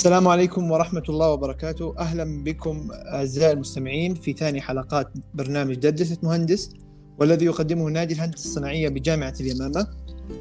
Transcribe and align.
السلام 0.00 0.28
عليكم 0.28 0.70
ورحمة 0.70 1.02
الله 1.08 1.30
وبركاته. 1.30 1.94
أهلا 1.98 2.44
بكم 2.44 2.88
أعزائي 2.92 3.52
المستمعين 3.52 4.14
في 4.14 4.32
ثاني 4.32 4.60
حلقات 4.60 5.12
برنامج 5.34 5.74
دردشة 5.74 6.16
مهندس 6.22 6.70
والذي 7.18 7.44
يقدمه 7.44 7.90
نادي 7.90 8.14
الهندسة 8.14 8.44
الصناعية 8.44 8.88
بجامعة 8.88 9.34
اليمامة. 9.40 9.86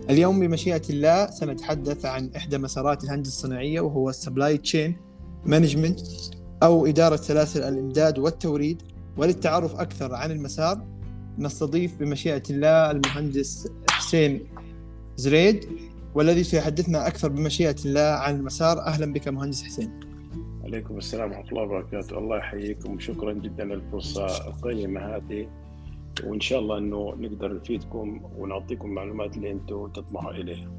اليوم 0.09 0.39
بمشيئة 0.39 0.81
الله 0.89 1.29
سنتحدث 1.31 2.05
عن 2.05 2.31
إحدى 2.35 2.57
مسارات 2.57 3.03
الهندسة 3.03 3.29
الصناعية 3.29 3.81
وهو 3.81 4.09
ال 4.09 4.16
supply 4.16 4.57
chain 4.57 4.95
management 5.45 5.99
أو 6.63 6.85
إدارة 6.85 7.15
سلاسل 7.15 7.63
الإمداد 7.63 8.19
والتوريد 8.19 8.81
وللتعرف 9.17 9.75
أكثر 9.75 10.15
عن 10.15 10.31
المسار. 10.31 10.85
نستضيف 11.37 11.99
بمشيئة 11.99 12.43
الله 12.49 12.91
المهندس 12.91 13.67
حسين 13.89 14.41
زريد. 15.17 15.65
والذي 16.15 16.43
سيحدثنا 16.43 17.07
أكثر 17.07 17.29
بمشيئة 17.29 17.75
الله 17.85 18.01
عن 18.01 18.35
المسار. 18.35 18.79
أهلا 18.79 19.13
بك 19.13 19.27
مهندس 19.27 19.63
حسين. 19.63 19.91
عليكم 20.63 20.97
السلام 20.97 21.29
ورحمة 21.29 21.49
الله 21.49 21.61
وبركاته. 21.61 22.17
الله 22.17 22.37
يحييكم. 22.37 22.95
وشكرا 22.95 23.33
جدا 23.33 23.63
للفرصة 23.63 24.47
القيمة 24.47 25.01
هذه. 25.01 25.47
وإن 26.23 26.39
شاء 26.39 26.59
الله 26.59 26.77
أنه 26.77 27.15
نقدر 27.19 27.55
نفيدكم 27.55 28.21
ونعطيكم 28.37 28.89
معلومات 28.89 29.37
اللي 29.37 29.51
أنتم 29.51 29.87
تطمحوا 29.87 30.31
إليها. 30.31 30.71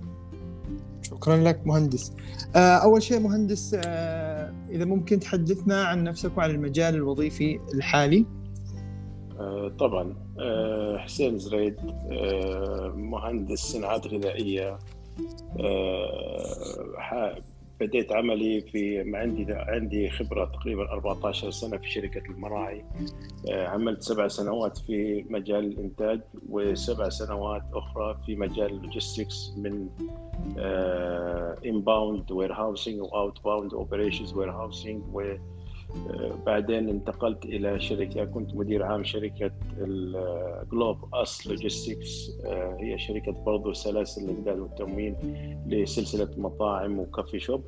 شكرا 1.02 1.37
لك 1.37 1.66
مهندس. 1.66 2.12
آه، 2.57 2.59
أول 2.59 3.02
شيء 3.02 3.21
مهندس 3.21 3.77
آه، 3.85 4.55
إذا 4.71 4.85
ممكن 4.85 5.21
تحدثنا 5.21 5.85
عن 5.85 6.05
نفسك 6.05 6.38
وعن 6.38 6.51
المجال 6.51 6.95
الوظيفي 6.95 7.60
الحالي؟ 7.74 8.27
آه، 9.38 9.73
طبعا. 9.79 10.15
حسين 10.99 11.38
زريد 11.38 11.77
مهندس 12.95 13.59
صناعات 13.59 14.07
غذائية. 14.07 14.79
بديت 17.80 18.13
عملي 18.13 18.60
في 18.60 19.16
عندي 19.16 19.46
عندي 19.52 20.10
خبرة 20.10 20.45
تقريبا 20.45 20.93
14 20.93 21.51
سنة 21.51 21.77
في 21.77 21.90
شركة 21.90 22.23
المراعي. 22.30 22.85
عملت 23.49 24.02
سبع 24.02 24.29
سنوات 24.29 24.79
في 24.79 25.24
مجال 25.30 25.65
الإنتاج 25.65 26.21
وسبع 26.49 27.09
سنوات 27.09 27.62
أخرى 27.73 28.18
في 28.27 28.37
مجال 28.37 28.66
ال 28.66 28.75
logistics 28.75 29.55
من 29.57 29.88
inbound 31.66 32.33
warehousing 32.33 33.01
و 33.01 33.45
outbound 33.45 33.74
operations 33.74 34.35
warehousing 34.35 35.02
بعدين 36.46 36.88
انتقلت 36.88 37.45
إلى 37.45 37.80
شركة 37.80 38.24
كنت 38.24 38.55
مدير 38.55 38.83
عام 38.83 39.05
شركة 39.05 39.51
الجلوب 39.79 41.15
اس 41.15 41.46
logistics 41.46 42.30
هي 42.80 42.99
شركة 42.99 43.33
برضو 43.33 43.73
سلاسل 43.73 44.24
الامداد 44.24 44.59
والتموين 44.59 45.16
لسلسلة 45.66 46.30
مطاعم 46.37 46.99
و 46.99 47.05
coffee 47.05 47.41
shop. 47.41 47.65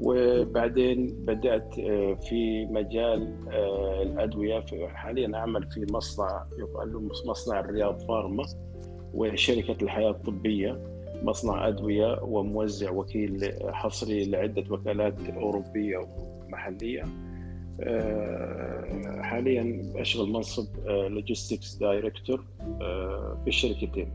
وبعدين 0.00 1.24
بدأت 1.26 1.78
آه، 1.78 2.14
في 2.14 2.66
مجال 2.66 3.34
آه، 3.52 4.02
الأدوية 4.02 4.64
حاليا 4.86 5.36
أعمل 5.38 5.70
في 5.70 5.86
مصنع 5.90 6.46
يقال 6.58 6.92
له 6.92 7.00
مصنع 7.26 7.60
الرياض 7.60 8.00
فارما 8.08 8.44
وشركة 9.14 9.76
الحياة 9.82 10.10
الطبية 10.10 10.94
مصنع 11.22 11.68
أدوية 11.68 12.18
وموزع 12.22 12.90
وكيل 12.90 13.54
حصري 13.72 14.24
لعدة 14.24 14.64
وكالات 14.70 15.14
أوروبية 15.36 15.98
ومحليه 16.46 17.04
آه، 17.80 19.22
حاليا 19.22 19.92
أشغل 19.96 20.30
منصب 20.32 20.66
logistics 20.86 21.74
director 21.74 22.44
في 23.44 23.48
الشركتين. 23.48 24.08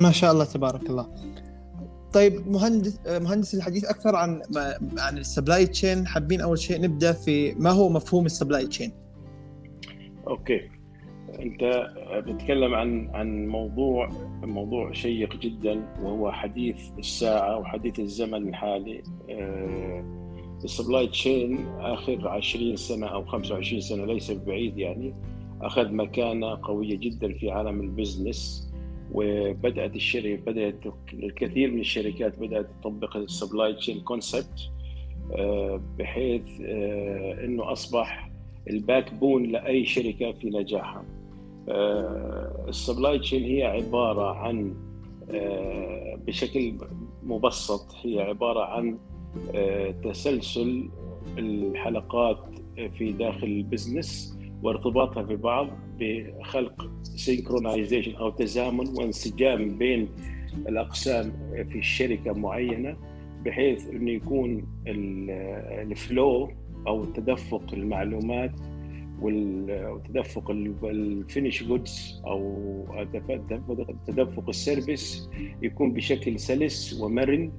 ما 0.00 0.10
شاء 0.10 0.32
الله 0.32 0.44
تبارك 0.44 0.90
الله. 0.90 1.06
طيب 2.12 2.48
مهندس 2.48 3.00
مهندس 3.06 3.54
الحديث 3.54 3.84
أكثر 3.84 4.16
عن 4.16 4.42
عن 4.98 5.18
ال 5.18 5.25
supply 5.25 5.66
chain 5.66 6.06
حابين 6.06 6.40
أول 6.40 6.58
شيء 6.58 6.80
نبدأ 6.80 7.12
في 7.12 7.54
ما 7.54 7.70
هو 7.70 7.88
مفهوم 7.88 8.26
ال 8.26 8.32
supply 8.32 8.66
chain 8.66 8.92
okay. 10.26 10.60
أنت 11.40 11.90
بتتكلم 12.26 12.74
عن 12.74 13.10
عن 13.14 13.46
موضوع 13.46 14.08
موضوع 14.42 14.92
شيق 14.92 15.36
جدا 15.36 15.82
وهو 16.02 16.32
حديث 16.32 16.76
الساعة 16.98 17.58
وحديث 17.58 18.00
الزمن 18.00 18.48
الحالي. 18.48 19.02
آه، 19.30 20.23
ال 20.64 20.70
supply 20.70 21.06
chain 21.06 21.66
آخر 21.78 22.28
20 22.28 22.76
سنة 22.76 23.06
أو 23.06 23.24
25 23.24 23.80
سنة 23.80 24.04
ليس 24.04 24.30
بعيد 24.30 24.78
يعني. 24.78 25.14
أخذ 25.62 25.92
مكانة 25.92 26.58
قوية 26.62 26.96
جدا 26.96 27.32
في 27.32 27.50
عالم 27.50 27.80
ال 27.80 27.90
business 27.90 28.70
وبدأت 29.12 29.96
الشركة 29.96 30.42
بدأت 30.42 30.80
الكثير 31.12 31.70
من 31.70 31.80
الشركات 31.80 32.38
بدأت 32.38 32.66
تطبق 32.80 33.16
ال 33.16 33.24
supply 33.24 33.74
chain 33.74 34.00
concept 34.00 34.70
بحيث 35.98 36.60
آه، 36.60 37.44
إنه 37.44 37.72
أصبح 37.72 38.30
ال 38.70 39.14
backbone 39.14 39.42
لأي 39.42 39.84
شركة 39.84 40.32
في 40.32 40.50
نجاحها. 40.50 41.04
ال 42.68 42.75
supply 42.75 43.18
chain 43.18 43.44
هي 43.44 43.62
عبارة 43.62 44.34
عن 44.34 44.74
آه، 45.30 46.18
بشكل 46.26 46.78
مبسط 47.22 47.94
هي 48.02 48.20
عبارة 48.20 48.64
عن 48.64 48.88
آه، 48.88 49.13
تسلسل 50.04 50.88
الحلقات 51.38 52.38
في 52.98 53.12
داخل 53.12 53.46
ال 53.46 53.56
business 53.56 54.38
وارتباطها 54.62 55.22
ببعض 55.22 55.68
بخلق 56.00 56.90
synchronization 57.02 58.14
أو 58.14 58.30
تزامن 58.30 58.88
وانسجام 58.88 59.78
بين 59.78 60.08
الأقسام 60.68 61.32
في 61.70 61.78
الشركة 61.78 62.32
معينة 62.32 62.96
بحيث 63.44 63.88
إنه 63.88 64.10
يكون 64.10 64.66
ال 64.86 65.19
flow 65.19 66.50
أو 66.86 67.04
تدفق 67.04 67.62
المعلومات 67.72 68.52
وتدفق 69.20 70.50
ال 70.84 70.93
finished 70.93 71.62
goods 71.62 72.22
أو 72.26 72.64
تدفق 74.06 74.48
ال 74.48 74.58
service 74.58 75.30
يكون 75.62 75.92
بشكل 75.92 76.38
سلس 76.38 77.00
ومرن. 77.00 77.52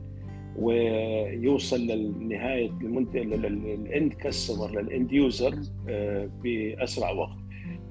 ويوصل 0.59 1.81
للنهاية 1.81 2.71
لل 2.81 3.34
end 3.34 4.13
customer 4.13 4.81
لل 4.81 4.93
end 4.93 5.11
user 5.11 5.55
بأسرع 6.43 7.11
وقت. 7.11 7.37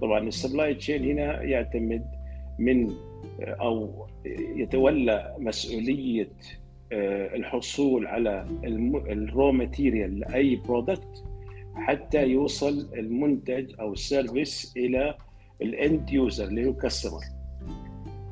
طبعا 0.01 0.29
ال 0.29 0.35
supply 0.35 0.75
chain 0.75 1.05
هنا 1.05 1.43
يعتمد 1.43 2.05
من 2.59 2.93
أو 3.41 4.07
يتولى 4.57 5.37
مسؤولية 5.39 6.33
آه، 6.93 7.37
الحصول 7.37 8.07
على 8.07 8.47
ال 9.09 9.20
raw 9.20 9.53
material 9.53 10.19
لأي 10.19 10.57
product 10.57 11.25
حتى 11.75 12.27
يوصل 12.27 12.89
المنتج 12.95 13.81
أو 13.81 13.93
ال 13.93 14.03
service 14.03 14.75
إلى 14.77 15.15
ال 15.63 15.75
end 15.75 16.11
user 16.11 16.45
اللي 16.45 16.67
هو 16.67 16.75
customer 16.75 17.21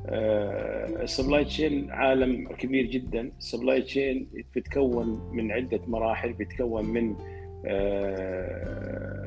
ال 0.05 0.25
supply 0.25 1.45
chain 1.45 1.91
عالم 1.91 2.47
كبير 2.47 2.85
جدا 2.85 3.31
ال 3.39 3.45
supply 3.45 3.81
chain 3.81 4.27
بتتكون 4.55 5.29
من 5.31 5.51
عده 5.51 5.79
مراحل 5.87 6.33
بتتكون 6.33 6.85
من 6.85 7.15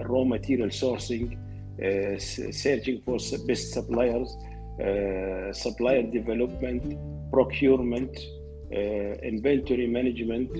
ال 0.00 0.06
raw 0.06 0.24
material 0.24 0.72
sourcing 0.72 1.36
searching 2.62 2.98
for 3.06 3.18
best 3.48 3.66
suppliers 3.76 4.30
uh, 4.80 5.52
supplier 5.64 6.04
development 6.18 6.84
procurement 7.34 8.14
uh, 8.18 9.30
inventory 9.32 9.86
management 9.98 10.50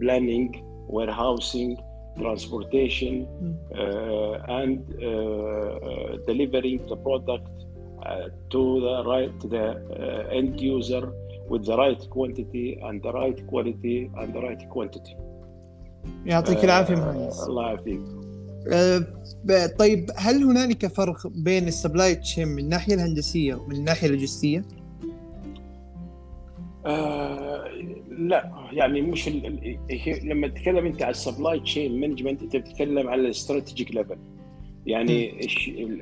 planning 0.00 0.48
warehousing 0.96 1.70
transportation 2.20 3.14
uh, 3.74 4.60
and 4.60 4.78
uh, 5.02 6.16
delivering 6.30 6.78
the 6.90 6.96
product 7.06 7.48
uh, 7.62 7.69
to 8.52 8.62
the 8.86 8.96
right 9.12 9.32
to 9.42 9.46
the 9.48 9.66
uh, 9.74 10.38
end 10.38 10.60
user 10.60 11.04
with 11.50 11.64
the 11.66 11.76
right 11.76 12.02
quantity 12.14 12.66
and 12.86 12.96
the 13.02 13.12
right 13.20 13.38
quality 13.50 13.98
and 14.20 14.28
the 14.34 14.40
right 14.40 14.62
quantity. 14.74 15.16
يعطيك 16.26 16.64
العافية 16.64 16.94
مهندس. 16.94 17.42
الله 17.42 17.66
يعافيك. 17.66 18.00
طيب 19.78 20.10
هل 20.16 20.44
هنالك 20.44 20.86
فرق 20.86 21.26
بين 21.26 21.68
السبلاي 21.68 22.14
تشين 22.14 22.48
من 22.48 22.58
الناحية 22.58 22.94
الهندسية 22.94 23.54
ومن 23.54 23.76
الناحية 23.76 24.06
اللوجستية؟ 24.06 24.64
آه 26.86 27.64
لا 28.08 28.50
يعني 28.72 29.02
مش 29.02 29.28
لما 30.22 30.48
تتكلم 30.48 30.86
أنت 30.86 31.02
على 31.02 31.10
ال 31.10 31.17
supply 31.17 31.60
chain 31.60 32.00
management 32.00 32.42
أنت 32.42 32.56
بتتكلم 32.56 33.08
على 33.08 33.20
ال 33.20 33.27
strategic 33.27 33.94
level 33.94 34.18
يعني 34.86 35.40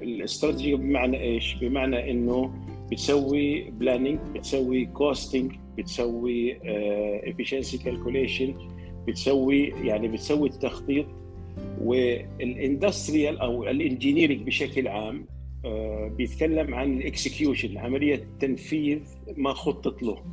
الاستراتيجي 0.02 0.74
بمعنى 0.74 1.22
إيش؟ 1.22 1.54
بمعنى 1.54 2.10
إنه 2.10 2.54
بتسوي 2.90 3.70
planning 3.70 4.18
بتسوي 4.34 4.86
costing 4.86 5.52
بتسوي 5.78 6.58
efficiency 7.30 7.78
calculation 7.78 8.54
بتسوي 9.08 9.64
يعني 9.64 10.08
بتسوي 10.08 10.48
التخطيط 10.48 11.06
وال 11.80 12.06
industrial 12.06 13.38
أو 13.38 13.64
ال 13.64 13.71
engineering 13.71 14.42
بشكل 14.42 14.88
عام 14.88 15.26
آه، 15.64 16.08
بيتكلم 16.16 16.74
عن 16.74 16.96
ال 16.98 17.06
execution 17.06 17.78
عملية 17.78 18.28
تنفيذ 18.40 19.00
ما 19.36 19.52
خطط 19.52 20.02
له. 20.02 20.24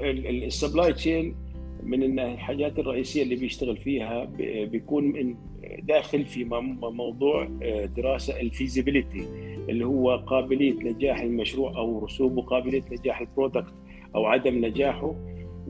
ال 0.00 0.13
supply 0.13 0.92
chain 0.92 1.34
من 1.82 2.18
الحاجات 2.18 2.78
الرئيسية 2.78 3.22
اللي 3.22 3.36
بيشتغل 3.36 3.76
فيها 3.76 4.24
بيكون 4.64 5.04
من 5.04 5.34
داخل 5.82 6.26
في 6.26 6.44
موضوع 6.82 7.48
آه، 7.62 7.84
دراسة 7.84 8.40
ال 8.40 8.47
feasibility 8.47 9.28
اللي 9.68 9.86
هو 9.86 10.16
قابلية 10.16 10.72
نجاح 10.72 11.20
المشروع 11.20 11.76
أو 11.76 12.04
رسوب 12.04 12.36
وقابليه 12.36 12.82
نجاح 12.92 13.20
ال 13.20 13.27
product 13.27 13.74
أو 14.14 14.26
عدم 14.26 14.64
نجاحه. 14.64 15.14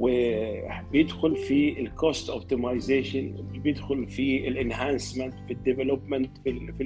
وبيدخل 0.01 1.37
في 1.37 1.81
ال 1.81 1.91
cost 1.91 2.31
optimization 2.31 3.35
بيدخل 3.65 4.09
في 4.09 4.49
ال 4.49 4.56
enhancement 4.56 5.35
في 5.47 5.53
ال 5.53 5.60
development 5.60 6.39
في 6.45 6.51
ال 6.51 6.73
في 6.79 6.85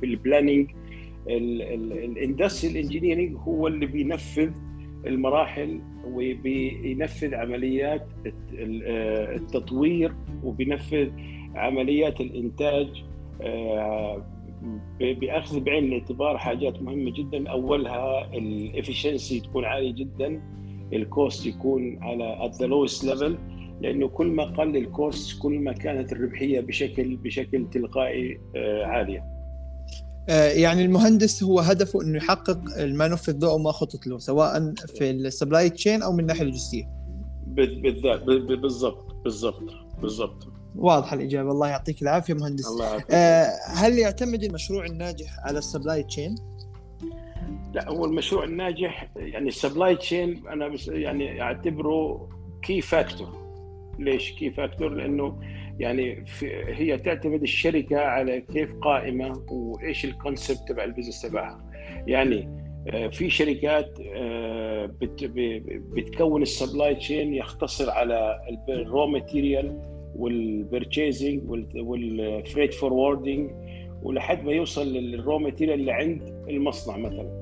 في 0.00 0.06
ال 0.06 0.13
planning 0.13 0.70
ال 1.28 1.41
industrial 1.41 2.76
engineering 2.76 3.36
هو 3.36 3.66
اللي 3.66 3.86
بينفذ 3.86 4.50
المراحل 5.06 5.80
وبينفذ 6.06 7.34
عمليات 7.34 8.06
التطوير 9.34 10.12
وبينفذ 10.44 11.10
عمليات 11.54 12.20
الإنتاج 12.20 13.04
آه، 13.42 14.24
بأخذ 15.00 15.60
بعين 15.60 15.84
الاعتبار 15.84 16.38
حاجات 16.38 16.82
مهمة 16.82 17.10
جدا 17.10 17.50
أولها 17.50 18.34
ال 18.34 18.44
efficiency 18.44 19.40
تكون 19.40 19.64
عالية 19.64 19.92
جدا 19.92 20.42
ال 20.92 21.03
cost 21.03 21.46
يكون 21.46 21.98
على 22.02 22.44
at 22.44 22.54
the 22.54 22.66
lowest 22.66 23.04
level 23.04 23.38
لأنه 23.80 24.08
كل 24.08 24.26
ما 24.26 24.44
قل 24.44 24.76
ال 24.76 24.89
cost 24.89 25.42
كل 25.42 25.58
ما 25.58 25.72
كانت 25.72 26.12
الربحية 26.12 26.60
بشكل 26.60 27.16
بشكل 27.16 27.70
تلقائي 27.70 28.40
آه، 28.56 28.84
عالية. 28.84 29.31
آه، 30.28 30.48
يعني 30.48 30.84
المهندس 30.84 31.42
هو 31.42 31.60
هدفه 31.60 32.02
إنه 32.02 32.16
يحقق 32.16 32.60
ما 32.78 33.08
نفذ 33.08 33.38
له 33.38 33.50
أو 33.50 33.58
ما 33.58 33.72
خطط 33.72 34.06
له 34.06 34.18
سواء 34.18 34.74
في 34.74 35.10
ال 35.10 35.19
supply 35.19 35.70
chain 35.70 36.02
أو 36.02 36.12
من 36.12 36.20
الناحيه 36.20 36.42
اللوجستيه. 36.42 36.88
بالذات 37.46 38.22
بالضبط 38.22 39.16
بالضبط 39.24 39.62
بالضبط. 40.02 40.48
واضحة 40.76 41.16
الإجابة 41.16 41.50
الله 41.50 41.68
يعطيك 41.68 42.02
العافية 42.02 42.34
مهندس. 42.34 42.66
الله 42.66 42.84
يعطيك. 42.84 43.06
آه 43.10 43.48
هل 43.66 43.98
يعتمد 43.98 44.42
المشروع 44.42 44.86
الناجح 44.86 45.38
على 45.40 45.58
ال 45.58 45.64
supply 45.64 46.02
chain؟ 46.02 46.34
لا 47.74 47.88
هو 47.88 48.04
المشروع 48.04 48.44
الناجح 48.44 49.10
يعني 49.16 49.48
ال 49.48 49.55
supply 49.55 49.96
chain 49.96 50.48
أنا 50.48 50.68
بس 50.68 50.88
يعني 50.88 51.42
أعتبره 51.42 52.28
key 52.62 52.80
factor 52.80 53.42
ليش 53.98 54.32
key 54.32 54.50
factor 54.50 54.88
لأنه 54.88 55.38
يعني 55.78 56.24
هي 56.66 56.98
تعتمد 56.98 57.42
الشركة 57.42 57.98
على 57.98 58.40
كيف 58.40 58.74
قائمة 58.74 59.44
وإيش 59.50 60.04
ال 60.04 60.12
concept 60.12 60.68
تبع 60.68 60.84
ال 60.84 60.88
business 60.88 61.22
تبعها. 61.22 61.64
يعني 62.06 62.62
آه، 62.88 63.08
في 63.08 63.30
شركات 63.30 63.98
آه، 64.14 64.90
بتكون 65.96 66.42
ال 66.42 66.49
supply 66.49 66.94
chain 66.94 67.34
يختصر 67.34 67.90
على 67.90 68.40
ال 68.68 68.77
raw 68.77 69.06
material 69.06 69.78
وال 70.16 70.38
purchasing 70.38 71.50
وال 71.76 71.98
freight 71.98 72.74
forwarding 72.74 73.50
ولحد 74.02 74.44
ما 74.44 74.52
يوصل 74.52 74.92
لل 74.92 75.10
raw 75.10 75.38
material 75.38 75.80
اللي 75.80 75.92
عند 75.92 76.44
المصنع 76.48 76.96
مثلا. 76.96 77.41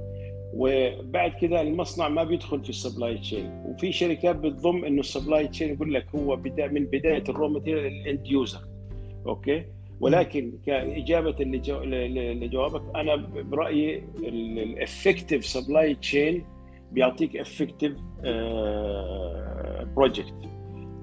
وبعد 0.55 1.33
كده 1.41 1.61
المصنع 1.61 2.09
ما 2.09 2.25
بيدخل 2.25 2.65
في 2.65 2.71
ال 2.71 2.78
supply 2.78 3.19
chain 3.19 3.63
وفي 3.67 3.93
شركات 3.93 4.37
بتضم 4.37 4.85
إنه 4.85 5.01
ال 5.01 5.08
supply 5.08 5.49
chain 5.49 5.75
يقول 5.75 5.95
لك 5.95 6.07
هو 6.15 6.37
بدا 6.37 6.67
من 6.67 6.85
بداية 6.85 7.25
ال 7.29 7.34
raw 7.34 7.49
material 7.49 7.93
لل 7.93 8.06
end 8.06 8.27
user 8.27 8.61
okay؟ 9.27 9.65
ولكن 10.01 10.53
كإجابة 10.67 11.37
لجوابك 12.35 12.83
أنا 12.97 13.17
برأيي 13.43 14.05
ال 14.19 14.31
effective 14.31 15.47
supply 15.47 15.95
chain 15.95 16.45
بيعطيك 16.93 17.37
effective 17.37 17.99
project 19.97 20.35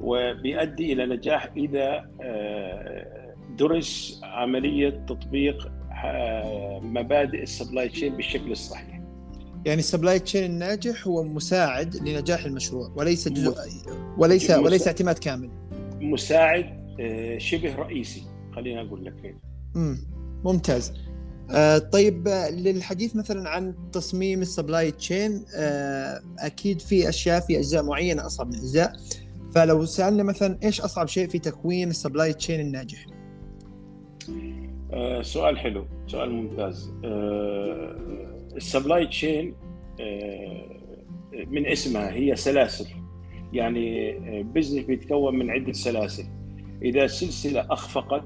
وبيؤدي 0.02 0.94
إلى 0.94 1.06
نجاح 1.06 1.50
إذا 1.58 2.10
آه، 2.22 3.34
درس 3.58 4.22
عملية 4.24 4.90
تطبيق 4.90 5.72
آه، 6.06 6.80
مبادئ 6.80 7.42
ال 7.42 7.48
supply 7.48 7.90
chain 7.90 8.16
بالشكل 8.16 8.52
الصحيح 8.52 8.97
يعني 9.68 9.80
ال 9.80 9.85
supply 9.85 10.20
chain 10.20 10.44
الناجح 10.44 11.08
هو 11.08 11.24
مساعد 11.24 11.96
لنجاح 11.96 12.46
المشروع 12.46 12.92
وليس 12.96 13.28
جزء 13.28 13.56
وليس 14.18 14.52
وليس 14.52 14.88
اعتماد 14.88 15.18
كامل. 15.18 15.50
مساعد 16.02 16.66
آه، 17.00 17.38
شبه 17.38 17.76
رئيسي 17.76 18.24
خلينا 18.56 18.82
أقول 18.82 19.06
لك 19.06 19.36
امم 19.76 19.98
ممتاز. 20.46 20.94
آه 21.52 21.78
طيب 21.78 22.28
للحديث 22.52 23.16
مثلا 23.16 23.50
عن 23.50 23.76
تصميم 23.92 24.42
ال 24.42 24.49
supply 24.49 24.92
chain 24.92 25.46
آه 25.56 26.22
أكيد 26.40 26.82
في 26.82 27.10
أشياء 27.10 27.40
في 27.40 27.58
أجزاء 27.58 27.84
معينة 27.84 28.26
أصعب 28.26 28.48
من 28.48 28.56
أجزاء. 28.56 28.94
فلو 29.56 29.86
سألنا 29.86 30.24
مثلا 30.24 30.60
إيش 30.64 30.82
أصعب 30.82 31.08
شيء 31.08 31.28
في 31.28 31.40
تكوين 31.40 31.90
ال 31.90 31.96
supply 31.96 32.34
chain 32.34 32.60
الناجح؟ 32.60 33.06
آه 34.94 35.22
سؤال 35.22 35.60
حلو 35.60 35.86
سؤال 36.08 36.32
ممتاز. 36.32 36.92
آه 37.06 38.27
ال 38.58 38.65
supply 38.65 39.08
chain 39.08 39.56
آه، 40.00 40.68
من 41.48 41.66
اسمها 41.68 42.14
هي 42.14 42.36
سلاسل. 42.36 42.88
يعني 43.54 44.12
business 44.44 44.84
آه، 44.84 44.88
بيتكون 44.88 45.36
من 45.36 45.52
عدة 45.52 45.74
سلاسل. 45.74 46.24
إذا 46.84 47.04
السلسله 47.04 47.68
أخفقت 47.70 48.24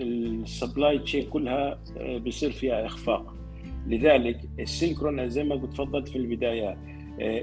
ال 0.00 0.14
supply 0.14 0.98
chain 0.98 1.22
كلها 1.22 1.82
آه، 1.96 2.18
بيصير 2.18 2.52
فيها 2.52 2.86
إخفاق. 2.86 3.34
لذلك 3.86 4.40
ال 4.60 4.68
synchron 4.68 5.28
زي 5.28 5.44
ما 5.44 5.56
تفضلت 5.56 6.08
في 6.08 6.16
البداية 6.16 6.78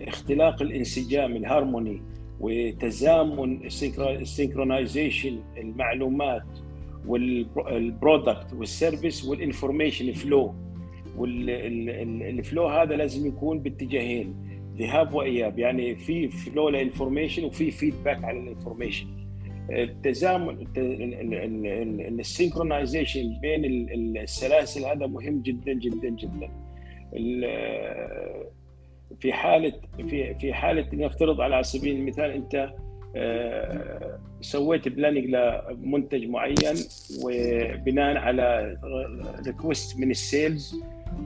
اختلاق 0.08 0.62
الانسجام 0.62 1.36
الهارموني 1.36 2.02
وتزامن 2.40 3.66
ال 3.66 3.77
synchronization 3.77 5.40
المعلومات 5.58 6.46
وال 7.06 7.39
product 7.39 8.54
وال 8.54 8.70
service 8.70 9.26
وال 9.26 9.39
information 9.39 10.14
flow. 10.14 10.67
وال 11.18 11.68
flow 11.68 12.68
هذا 12.68 12.96
لازم 12.96 13.28
يكون 13.28 13.60
باتجاهين 13.60 14.36
ذهاب 14.78 15.14
وإياب 15.14 15.60
يعني 15.60 15.96
في 15.96 16.28
flow 16.30 16.70
لل 16.70 16.81
information 16.81 17.44
وفي 17.44 17.72
feedback 17.72 18.24
على 18.24 18.40
ال 18.40 18.45
information 18.45 19.08
التزامن 19.72 20.68
ال 22.20 22.27
synchronization 22.27 23.40
بين 23.42 23.66
السلاسل 24.18 24.86
هذا 24.86 25.08
مهم 25.08 25.42
جدا 25.42 25.74
جدا 25.74 26.10
جدا. 26.10 26.50
في 29.20 29.34
حالة 29.34 29.74
في 30.10 30.36
في 30.36 30.54
حالة 30.54 30.88
نفترض 30.94 31.42
على 31.42 31.64
سبيل 31.64 31.96
المثال 31.96 32.32
أنت 32.32 32.74
آه، 33.16 34.20
سويت 34.42 34.88
planning 34.88 35.26
لمنتج 35.26 36.26
معين 36.28 36.76
وبناء 37.24 38.18
على 38.18 38.78
request 39.48 40.00
من 40.00 40.12
ال 40.12 40.23
sales 40.23 40.82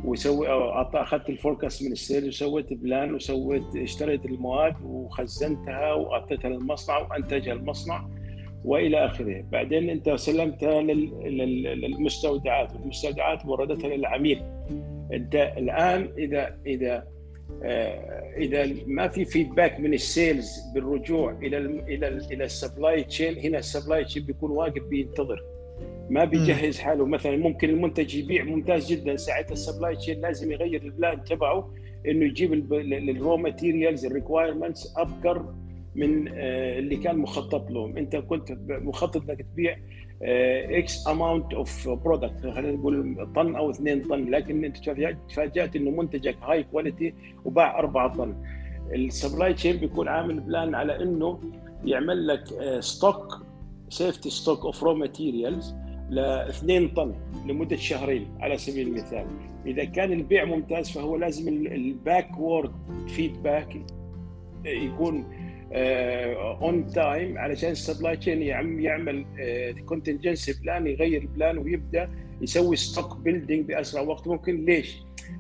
وسوي 0.06 0.48
أخذت 0.94 1.30
ال 1.30 1.36
forecast 1.36 1.84
من 1.84 1.92
ال 1.92 1.99
sale 1.99 2.28
وسويت 2.28 2.74
plan 2.74 3.14
وسويت 3.14 3.76
اشتريت 3.76 4.26
المواد 4.26 4.76
وخزنتها 4.84 5.94
وأعطيتها 5.94 6.50
للمصنع 6.50 6.98
وأنتجها 6.98 7.54
المصنع 7.54 8.08
وإلى 8.66 9.06
آخره، 9.06 9.44
بعدين 9.52 9.90
أنت 9.90 10.10
سلمتها 10.10 10.82
للمستودعات 10.82 12.74
والمستودعات 12.76 13.46
وردتها 13.46 13.96
للعميل. 13.96 14.44
أنت 15.14 15.36
الآن 15.58 16.14
اذا 16.18 16.58
إذا 16.66 17.08
آه، 17.64 18.34
إذا 18.38 18.74
ما 18.88 19.08
في 19.08 19.26
feedback 19.26 19.80
من 19.80 19.94
ال 19.94 20.05
sales 20.05 20.60
بالرجوع 20.74 21.32
إلى 21.32 21.58
ال 21.58 21.80
إلى 21.80 22.08
ال 22.08 22.34
إلى 22.34 22.44
ال 22.44 22.52
supply 22.52 23.04
chain 23.04 23.38
هنا 23.38 23.58
ال 23.58 23.64
supply 23.64 24.06
chain 24.06 24.24
بيكون 24.24 24.52
واقف 24.52 24.84
بينتظر 24.84 25.44
ما 26.12 26.26
بيجهز 26.26 26.80
حاله. 26.80 27.06
مثلا 27.06 27.38
ممكن 27.38 27.70
المنتج 27.70 28.16
يبيع 28.16 28.44
ممتاز 28.44 28.92
جدا 28.92 29.16
ساعتها 29.16 29.54
ال 29.54 29.60
supply 29.60 29.96
chain 29.96 30.22
لازم 30.22 30.52
يغير 30.52 30.82
ال 30.84 30.92
plan 30.92 31.24
تبعه 31.24 31.74
إنه 32.08 32.26
يجيب 32.26 32.74
ال 32.74 32.90
raw 32.90 33.38
materials 33.38 34.06
ال 34.06 34.12
requirements 34.12 34.94
أبكر 34.98 35.54
من 35.96 36.28
آه، 36.28 36.80
اللي 36.80 36.96
كان 36.96 37.18
مخطط 37.18 37.72
له 37.72 37.86
أنت 37.86 38.16
كنت 38.16 38.52
مخطط 38.70 39.30
إنك 39.30 39.42
تبيع 39.54 39.78
X 40.22 41.08
amount 41.08 41.54
of 41.54 41.90
product 41.90 42.48
خلينا 42.48 42.72
نقول 42.72 43.28
طن 43.36 43.56
أو 43.56 43.70
اثنين 43.72 44.02
طن. 44.02 44.30
لكن 44.30 44.66
أنت 44.66 44.78
تفاجات 45.30 45.76
إنه 45.76 45.92
منتجك 45.92 46.38
high 46.44 46.64
quality 46.64 47.14
وباع 47.46 47.80
4 47.80 48.16
طن. 48.16 48.36
ال 48.94 49.02
supply 49.02 49.54
chain 49.54 49.78
بيكون 49.78 50.08
عامل 50.08 50.40
plan 50.40 50.76
على 50.76 51.04
إنه 51.04 51.40
يعمل 51.86 52.28
لك 52.28 52.44
stock 52.80 53.38
safety 53.90 54.30
stock 54.30 54.66
of 54.66 54.84
raw 54.84 54.94
materials 54.94 55.76
ل 56.12 56.20
2 56.20 56.88
طن 56.88 57.16
لمدة 57.46 57.76
شهرين 57.76 58.28
على 58.40 58.58
سبيل 58.58 58.88
المثال 58.88 59.26
إذا 59.66 59.84
كان 59.84 60.12
البيع 60.12 60.46
ممتاز 60.46 60.90
فهو 60.90 61.16
لازم 61.16 61.48
ال 61.48 62.40
backward 62.40 62.72
feedback 63.08 63.78
يكون 64.66 65.26
on 66.62 66.90
uh, 66.90 66.94
time 66.94 67.38
علشان 67.38 67.72
ال 67.72 67.78
supply 67.78 68.18
chain 68.18 68.42
يعمل 68.82 69.26
contingency 69.86 70.54
uh, 70.54 70.62
plan 70.62 70.88
يغير 70.88 71.28
plan 71.36 71.58
ويبدأ 71.58 72.10
يسوي 72.42 72.76
stock 72.76 73.18
building 73.18 73.66
بأسرع 73.66 74.02
وقت 74.02 74.28
ممكن 74.28 74.66
ليش؟ 74.66 74.98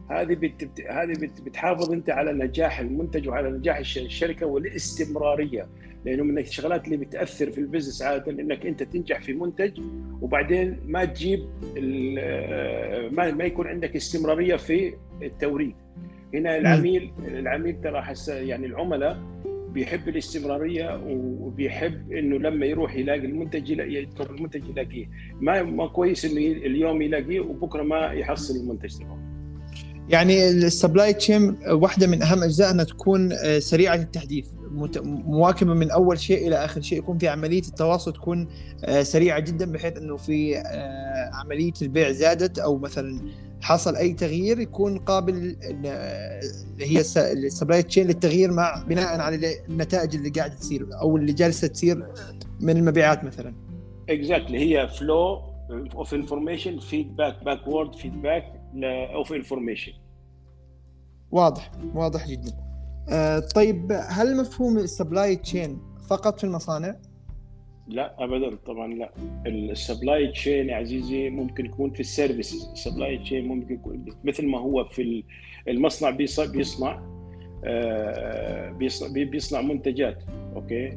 هذه. 0.09 0.51
هذه 0.89 1.13
بت... 1.13 1.41
بتحافظ 1.41 1.91
أنت 1.91 2.09
على 2.09 2.33
نجاح 2.33 2.79
المنتج 2.79 3.29
وعلى 3.29 3.49
نجاح 3.49 3.77
الشركة 3.77 4.45
والاستمرارية 4.45 5.67
لأنه 6.05 6.23
من 6.23 6.37
الشغلات 6.37 6.85
اللي 6.85 6.97
بتأثر 6.97 7.51
في 7.51 7.57
ال 7.57 7.62
business 7.62 8.01
عادة 8.01 8.31
إنك 8.31 8.65
أنت 8.65 8.83
تنجح 8.83 9.21
في 9.21 9.33
منتج 9.33 9.71
وبعدين 10.21 10.79
ما 10.85 11.05
تجيب 11.05 11.39
ما 13.11 13.31
ما 13.31 13.43
يكون 13.43 13.67
عندك 13.67 13.95
استمرارية 13.95 14.55
في 14.55 14.93
التوريد. 15.21 15.75
هنا 16.33 16.57
العميل 16.57 17.11
العميل 17.27 17.81
ترى 17.81 18.01
حس 18.01 18.29
يعني 18.29 18.65
العملاء 18.65 19.19
بيحب 19.73 20.09
الاستمرارية 20.09 21.01
وبيحب 21.07 22.11
إنه 22.11 22.37
لما 22.37 22.65
يروح 22.65 22.95
يلاقي 22.95 23.19
المنتج 23.19 23.69
يطلب 23.69 24.31
المنتج 24.31 24.69
يلاقيه. 24.69 25.05
ما 25.41 25.63
ما 25.63 25.87
كويس 25.87 26.25
إنه 26.25 26.37
اليوم 26.37 27.01
يلاقيه 27.01 27.39
وبكرة 27.39 27.83
ما 27.83 28.11
يحصل 28.11 28.55
المنتج 28.55 28.97
تبعه. 28.97 29.19
يعني 30.09 30.47
ال 30.47 30.57
supply 30.57 31.13
chain 31.13 31.57
واحدة 31.67 32.07
من 32.07 32.21
أهم 32.21 32.43
اجزاء 32.43 32.71
انها 32.71 32.85
تكون 32.85 33.29
سريعة 33.59 33.95
التحديث. 33.95 34.47
مواكبة 35.25 35.73
من 35.73 35.91
أول 35.91 36.19
شيء 36.19 36.47
إلى 36.47 36.55
آخر 36.55 36.81
شيء 36.81 36.97
يكون 36.97 37.17
في 37.17 37.27
عملية 37.27 37.61
التواصل 37.61 38.13
تكون 38.13 38.47
سريعة 39.01 39.39
جدا 39.39 39.71
بحيث 39.71 39.97
إنه 39.97 40.17
في 40.17 40.57
عملية 41.33 41.73
البيع 41.81 42.11
زادت 42.11 42.59
أو 42.59 42.77
مثلا 42.77 43.21
حصل 43.61 43.95
أي 43.95 44.13
تغيير 44.13 44.59
يكون 44.59 44.97
قابل 44.97 45.55
اللي 45.63 45.89
هي 46.79 46.99
ال 47.17 47.26
supply 47.26 47.83
chain 47.83 48.07
للتغيير 48.07 48.51
مع 48.51 48.83
بناء 48.87 49.19
على 49.19 49.55
النتائج 49.69 50.15
اللي 50.15 50.29
قاعدة 50.29 50.53
تصير 50.53 50.87
أو 51.01 51.17
اللي 51.17 51.33
جالسة 51.33 51.67
تصير 51.67 52.07
من 52.59 52.77
المبيعات 52.77 53.23
مثلا. 53.23 53.53
exactly 54.09 54.59
هي 54.59 54.87
flow 54.87 55.41
of 55.95 56.13
information 56.13 56.79
feedback 56.79 57.43
backward 57.43 57.95
feedback 57.95 58.43
of 59.15 59.33
information. 59.33 59.91
واضح 61.31 61.71
واضح 61.95 62.27
جدا. 62.27 62.70
آه 63.11 63.39
طيب 63.39 63.91
هل 64.09 64.37
مفهوم 64.37 64.77
ال 64.77 64.85
supply 64.85 65.35
chain 65.35 65.79
فقط 66.09 66.39
في 66.39 66.43
المصانع؟ 66.43 66.95
لا 67.87 68.23
ابدا. 68.23 68.55
طبعا 68.65 68.93
لا. 68.93 69.11
ال 69.47 69.59
supply 69.59 70.27
chain 70.27 70.69
يا 70.69 70.75
عزيزي 70.75 71.29
ممكن 71.29 71.65
يكون 71.65 71.91
في 71.91 71.99
ال 71.99 72.07
services 72.07 72.69
ال 72.71 72.78
supply 72.78 73.17
chain 73.17 73.47
ممكن 73.47 73.73
يكون 73.73 74.05
مثل 74.23 74.47
ما 74.47 74.59
هو 74.59 74.85
في 74.85 75.23
المصنع 75.67 76.09
بيصنع 76.09 76.45
بيصنع 76.45 77.01
بيصنع 79.13 79.61
منتجات. 79.61 80.23
أوكي؟ 80.55 80.87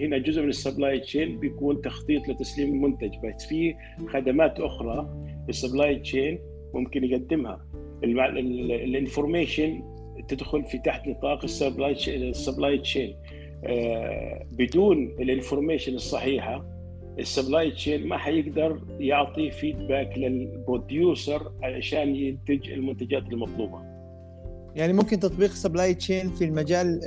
هنا 0.00 0.18
جزء 0.18 0.42
من 0.42 0.48
ال 0.48 0.55
supply 0.55 1.00
chain 1.00 1.40
بيكون 1.40 1.82
تخطيط 1.82 2.28
لتسليم 2.28 2.74
المنتج. 2.74 3.10
بس 3.24 3.46
في 3.46 3.74
خدمات 4.08 4.60
أخرى 4.60 5.26
ال 5.48 5.55
supply 5.55 5.98
chain 5.98 6.38
ممكن 6.74 7.04
يقدمها. 7.04 7.66
ال 8.04 8.19
information 8.19 9.82
تدخل 10.30 10.64
في 10.64 10.78
تحت 10.78 11.08
نطاق 11.08 11.44
ال 11.44 11.63
supply 11.63 12.78
chain 12.78 13.16
بدون 14.52 15.16
ال 15.20 15.26
information 15.26 15.94
الصحيحة 15.94 16.64
ال 17.18 17.25
supply 17.25 17.70
chain 17.70 18.06
ما 18.06 18.16
حيقدر 18.16 18.80
يعطي 19.00 19.50
feedback 19.50 20.18
لل 20.18 20.45
producer 20.45 21.52
علشان 21.62 22.16
ينتج 22.16 22.70
المنتجات 22.70 23.22
المطلوبة. 23.22 23.90
يعني 24.74 24.92
ممكن 24.92 25.20
تطبيق 25.20 25.50
supply 25.50 25.94
chain 25.94 26.30
في 26.30 26.44
المجال 26.44 27.00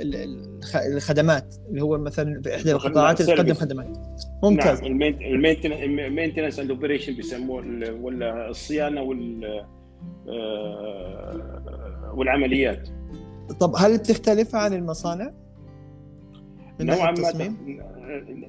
الخدمات 0.92 1.54
اللي 1.70 1.82
هو 1.82 1.98
مثلا 1.98 2.42
في 2.42 2.54
إحدى 2.56 2.72
القطاعات 2.72 3.20
اللي 3.20 3.34
تقدم 3.34 3.54
خدمات. 3.54 3.96
ممتاز. 4.42 4.82
نعم 4.82 5.02
ال 5.02 5.15
maintenance 5.15 6.58
and 6.58 6.70
operation 6.70 7.16
بيسموه 7.16 7.64
ولا 8.02 8.48
الصيانة 8.48 9.02
وال 9.02 9.64
والعمليات. 12.14 12.88
طب 13.60 13.72
هل 13.76 13.98
بتختلف 13.98 14.54
عن 14.54 14.72
المصانع؟ 14.72 15.30
نوعا 16.80 17.10
ما 17.10 17.54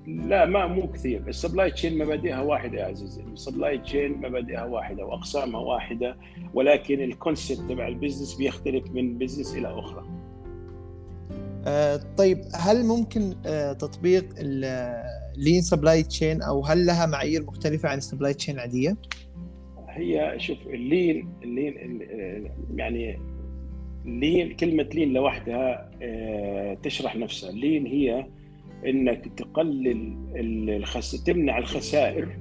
لا 0.08 0.46
ما 0.46 0.68
مو 0.68 0.92
كثير. 0.92 1.28
ال 1.28 1.34
supply 1.34 1.72
chain 1.72 1.98
مبادئها 1.98 2.42
واحدة 2.42 2.80
يا 2.80 2.86
عزيزي. 2.86 3.24
ال 3.24 3.31
supply 3.31 3.78
chain 3.78 4.18
مبادئها 4.18 4.66
واحدة 4.66 5.06
وأقسامها 5.06 5.62
واحدة 5.62 6.18
ولكن 6.54 7.02
ال 7.02 7.09
concept 7.09 7.62
تبع 7.70 7.88
ال 7.88 7.93
business 7.93 8.36
بيختلف 8.36 8.92
من 8.92 9.18
business 9.18 9.56
إلى 9.56 9.80
أخرى. 9.80 10.06
آه 11.68 12.00
طيب 12.18 12.42
هل 12.56 12.86
ممكن 12.86 13.36
آه 13.46 13.74
تطبيق 13.74 14.26
ال 14.38 14.62
lean 14.62 15.62
supply 15.62 16.04
chain 16.04 16.42
أو 16.42 16.66
هل 16.66 16.86
لها 16.86 17.06
معايير 17.06 17.44
مختلفة 17.44 17.90
عن 17.90 17.98
ال 17.98 18.03
supply 18.03 18.34
chain 18.34 18.56
العاديه؟ 18.56 18.98
هي 19.96 20.34
شوف 20.38 20.68
ال 20.68 20.80
lean 20.80 21.30
ال 21.44 21.55
lean 21.55 22.00
يعني 22.76 23.20
lean 24.06 24.56
كلمة 24.56 24.84
lean 24.84 25.14
لوحدها 25.14 25.92
تشرح 26.84 27.16
نفسها. 27.16 27.52
lean 27.52 27.86
هي 27.86 28.26
إنك 28.88 29.28
تقلل 29.38 30.16
الخس... 30.70 31.24
تمنع 31.24 31.58
الخسائر 31.58 32.38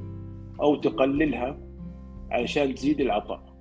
أو 0.61 0.77
تقللها 0.77 1.59
علشان 2.31 2.75
تزيد 2.75 3.01
العطاء. 3.01 3.55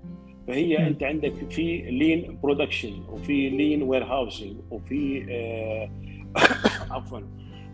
فهي. 0.48 0.88
أنت 0.88 1.04
عندك 1.04 1.34
في 1.50 1.78
lean 1.78 2.40
production 2.44 2.94
وفي 3.10 3.50
lean 3.50 3.84
warehousing 3.84 4.56
وفي 4.72 5.26
آه 5.30 5.90
عفوا 6.94 7.20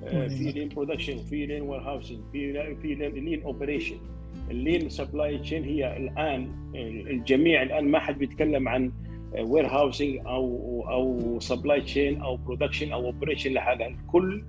آه 0.04 0.28
في 0.28 0.52
lean 0.52 0.70
production 0.70 1.18
وفي 1.18 1.46
lean 1.46 1.62
warehousing 1.62 2.20
في 2.32 2.76
في 2.82 2.96
lean 2.96 3.44
operation 3.44 3.98
ال 4.52 4.59
lean 4.59 4.90
supply 4.90 5.38
chain 5.38 5.64
هي 5.64 5.98
الآن 5.98 6.52
الجميع 7.10 7.64
الآن 7.64 7.86
ما 7.86 8.00
حد 8.00 8.18
بيتكلم 8.18 8.68
عن 8.68 8.92
warehousing 9.40 10.18
أو 10.26 10.86
أو 10.90 11.40
supply 11.40 11.82
chain 11.82 12.22
أو 12.22 12.38
production 12.38 12.92
أو 12.92 13.06
operation 13.06 13.54
لهذا 13.54 13.88
الكل 13.88 14.44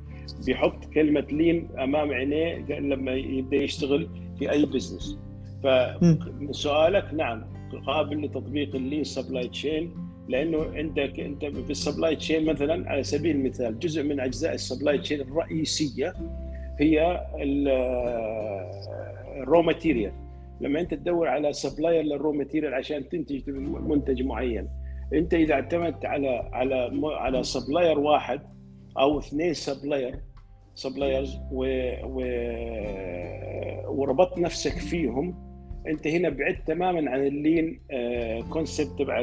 بيحط 0.47 0.85
كلمة 0.85 1.26
lean 1.33 1.69
أمام 1.78 2.12
عينيه 2.12 2.57
لما 2.78 3.12
يبدأ 3.12 3.57
يشتغل 3.57 4.09
في 4.38 4.50
أي 4.50 4.66
business 4.66 5.19
فسؤالك 5.64 7.14
نعم 7.14 7.45
قابل 7.87 8.25
لتطبيق 8.25 8.75
ال 8.75 8.80
lean 8.80 9.04
supply 9.04 9.49
chain 9.49 9.95
لأنه 10.28 10.66
عندك 10.75 11.21
أنت 11.21 11.45
في 11.45 11.71
ال 11.71 11.77
supply 11.77 12.16
chain 12.16 12.45
مثلا 12.45 12.90
على 12.90 13.02
سبيل 13.02 13.37
المثال 13.37 13.78
جزء 13.78 14.02
من 14.02 14.21
أجزاء 14.21 14.54
ال 14.54 14.61
supply 14.61 14.99
chain 14.99 15.21
الرئيسية 15.21 16.14
هي 16.78 17.21
ال 19.42 19.48
raw 19.48 19.62
material 19.62 20.12
لما 20.60 20.80
أنت 20.80 20.94
تدور 20.94 21.28
على 21.28 21.52
supplier 21.52 22.02
لل 22.02 22.14
raw 22.14 22.33
material 22.33 22.75
عشان 22.75 23.08
تنتج 23.08 23.50
منتج 23.80 24.22
معين. 24.22 24.68
أنت 25.14 25.34
إذا 25.34 25.54
اعتمدت 25.54 26.04
على 26.04 26.50
على 26.52 26.90
على 27.04 27.42
supplier 27.42 27.99
واحد 27.99 28.40
أو 28.99 29.18
اثنين 29.18 29.54
supplier 29.54 30.14
suppliers 30.75 31.38
و, 31.52 31.64
و 32.04 32.22
وربطت 33.88 34.38
نفسك 34.38 34.72
فيهم 34.72 35.50
أنت 35.87 36.06
هنا 36.06 36.28
بعدت 36.28 36.66
تماما 36.66 37.10
عن 37.10 37.26
ال 37.26 37.37
lean 37.37 37.80
concept 38.50 38.99
تبع 38.99 39.20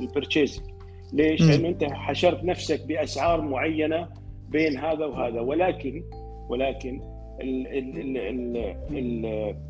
ال 0.00 0.06
purchasing 0.06 0.66
ليش؟ 1.12 1.42
لأنه 1.42 1.68
أنت 1.68 1.84
حشرت 1.84 2.44
نفسك 2.44 2.86
بأسعار 2.86 3.40
معينة 3.40 4.08
بين 4.48 4.78
هذا 4.78 5.06
وهذا. 5.06 5.40
ولكن 5.40 6.02
ولكن 6.48 7.00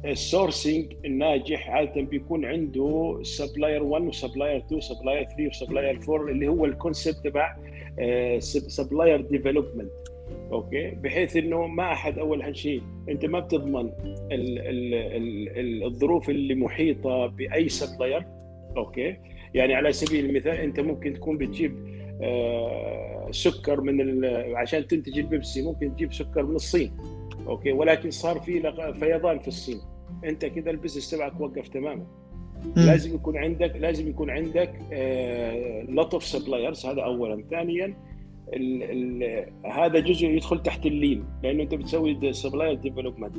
ال 0.05 0.14
sourcing 0.14 0.93
الناجح 1.05 1.71
عادة 1.71 2.01
بيكون 2.03 2.45
عنده 2.45 3.19
supplier 3.23 3.83
1 3.83 4.05
و 4.05 4.10
supplier 4.10 4.57
2 4.57 4.77
و 4.79 4.84
supplier 4.84 5.25
3 5.25 5.47
و 5.47 5.53
supplier 5.53 6.01
4 6.09 6.33
اللي 6.33 6.49
هو 6.49 6.65
ال 6.65 6.71
concept 6.71 7.19
تبع 7.25 7.57
supplier 8.49 9.21
development 9.21 9.91
okay 10.53 10.91
بحيث 10.91 11.37
إنه 11.37 11.67
ما 11.67 11.93
أحد 11.93 12.19
أول 12.19 12.57
شيء 12.57 12.83
أنت 13.09 13.25
ما 13.25 13.41
بتضمن 13.41 13.93
ال 14.33 14.59
ال 14.59 14.95
ال 15.59 15.85
الظروف 15.85 16.31
اللي 16.31 16.55
محيطة 16.55 17.27
بأي 17.27 17.69
supplier 17.69 18.27
okay 18.77 19.17
يعني 19.55 19.75
على 19.75 19.93
سبيل 19.93 20.25
المثال 20.25 20.53
أنت 20.53 20.81
ممكن 20.81 21.13
تكون 21.13 21.39
بتجيب 21.39 21.75
آه 22.23 23.29
سكر 23.31 23.81
من 23.81 24.25
عشان 24.55 24.87
تنتج 24.87 25.19
البيبسي 25.19 25.63
ممكن 25.63 25.95
تجيب 25.97 26.13
سكر 26.13 26.43
من 26.43 26.55
الصين. 26.55 26.93
okay؟ 27.51 27.73
ولكن 27.73 28.11
صار 28.11 28.41
في 28.41 28.73
فيضان 29.01 29.39
في 29.39 29.49
الصين. 29.49 29.81
أنت 30.25 30.45
كذا 30.45 30.71
ال 30.71 30.75
business 30.75 31.11
تبعك 31.11 31.41
وقف 31.41 31.69
تماما. 31.69 32.07
م. 32.65 32.73
لازم 32.77 33.15
يكون 33.15 33.39
عندك 33.39 33.77
لازم 33.77 34.09
يكون 34.09 34.31
عندك 34.31 34.73
lot 35.89 36.15
of 36.15 36.25
suppliers 36.25 36.87
هذا 36.87 37.03
اولا. 37.03 37.45
ثانيا 37.51 37.95
ال 38.55 38.83
ال 38.83 39.47
هذا 39.67 40.01
جزء 40.01 40.27
يدخل 40.27 40.63
تحت 40.63 40.87
ال 40.87 40.94
lean 40.94 41.25
لأنه 41.43 41.63
أنت 41.63 41.75
بتسوي 41.75 42.33
supplier 42.33 42.75
development 42.75 43.37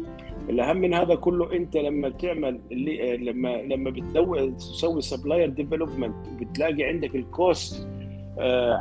الأهم 0.50 0.78
من 0.78 0.94
هذا 0.94 1.16
كله 1.16 1.56
أنت 1.56 1.78
لما 1.78 2.10
تعمل 2.10 2.60
اللي 2.72 3.18
لما 3.18 3.62
لما 3.62 3.90
بتدور 3.90 4.50
تسوي 4.50 5.02
supplier 5.02 5.50
development 5.50 6.16
بتلاقي 6.40 6.84
عندك 6.84 7.16
ال 7.16 7.30
cost 7.30 7.88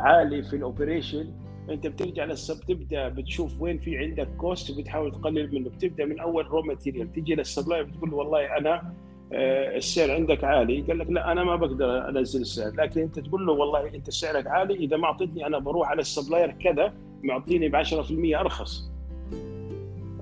عالي 0.04 0.42
في 0.42 0.56
ال 0.56 0.64
operation 0.64 1.30
انت 1.70 1.86
بترجع 1.86 2.24
للسب 2.24 2.60
تبدأ 2.60 3.08
بتشوف 3.08 3.60
وين 3.60 3.78
في 3.78 3.98
عندك 3.98 4.28
cost 4.38 4.70
وبتحاول 4.70 5.12
تقلل 5.12 5.54
منه. 5.54 5.70
بتبدأ 5.70 6.04
من 6.04 6.20
أول 6.20 6.46
raw 6.47 6.62
material 6.62 7.12
تيجي 7.12 7.34
لل 7.35 7.44
supplier 7.44 7.85
بتقول 7.84 8.14
والله 8.14 8.56
أنا 8.56 8.92
آه، 9.32 9.76
السعر 9.76 10.10
عندك 10.10 10.44
عالي. 10.44 10.80
قال 10.80 10.98
لك 10.98 11.10
لا 11.10 11.32
أنا 11.32 11.44
ما 11.44 11.56
بقدر 11.56 12.08
أنزل 12.08 12.40
السعر 12.40 12.72
لكن 12.74 13.00
أنت 13.00 13.18
تقول 13.18 13.46
له 13.46 13.52
والله 13.52 13.94
أنت 13.94 14.10
سعرك 14.10 14.46
عالي 14.46 14.74
إذا 14.74 14.96
ما 14.96 15.04
أعطيتني 15.04 15.46
أنا 15.46 15.58
بروح 15.58 15.88
على 15.88 16.00
ال 16.00 16.06
supplier 16.06 16.50
كذا 16.50 16.92
معطيني 17.22 17.68
ب 17.68 17.76
10% 17.76 18.40
أرخص. 18.40 18.90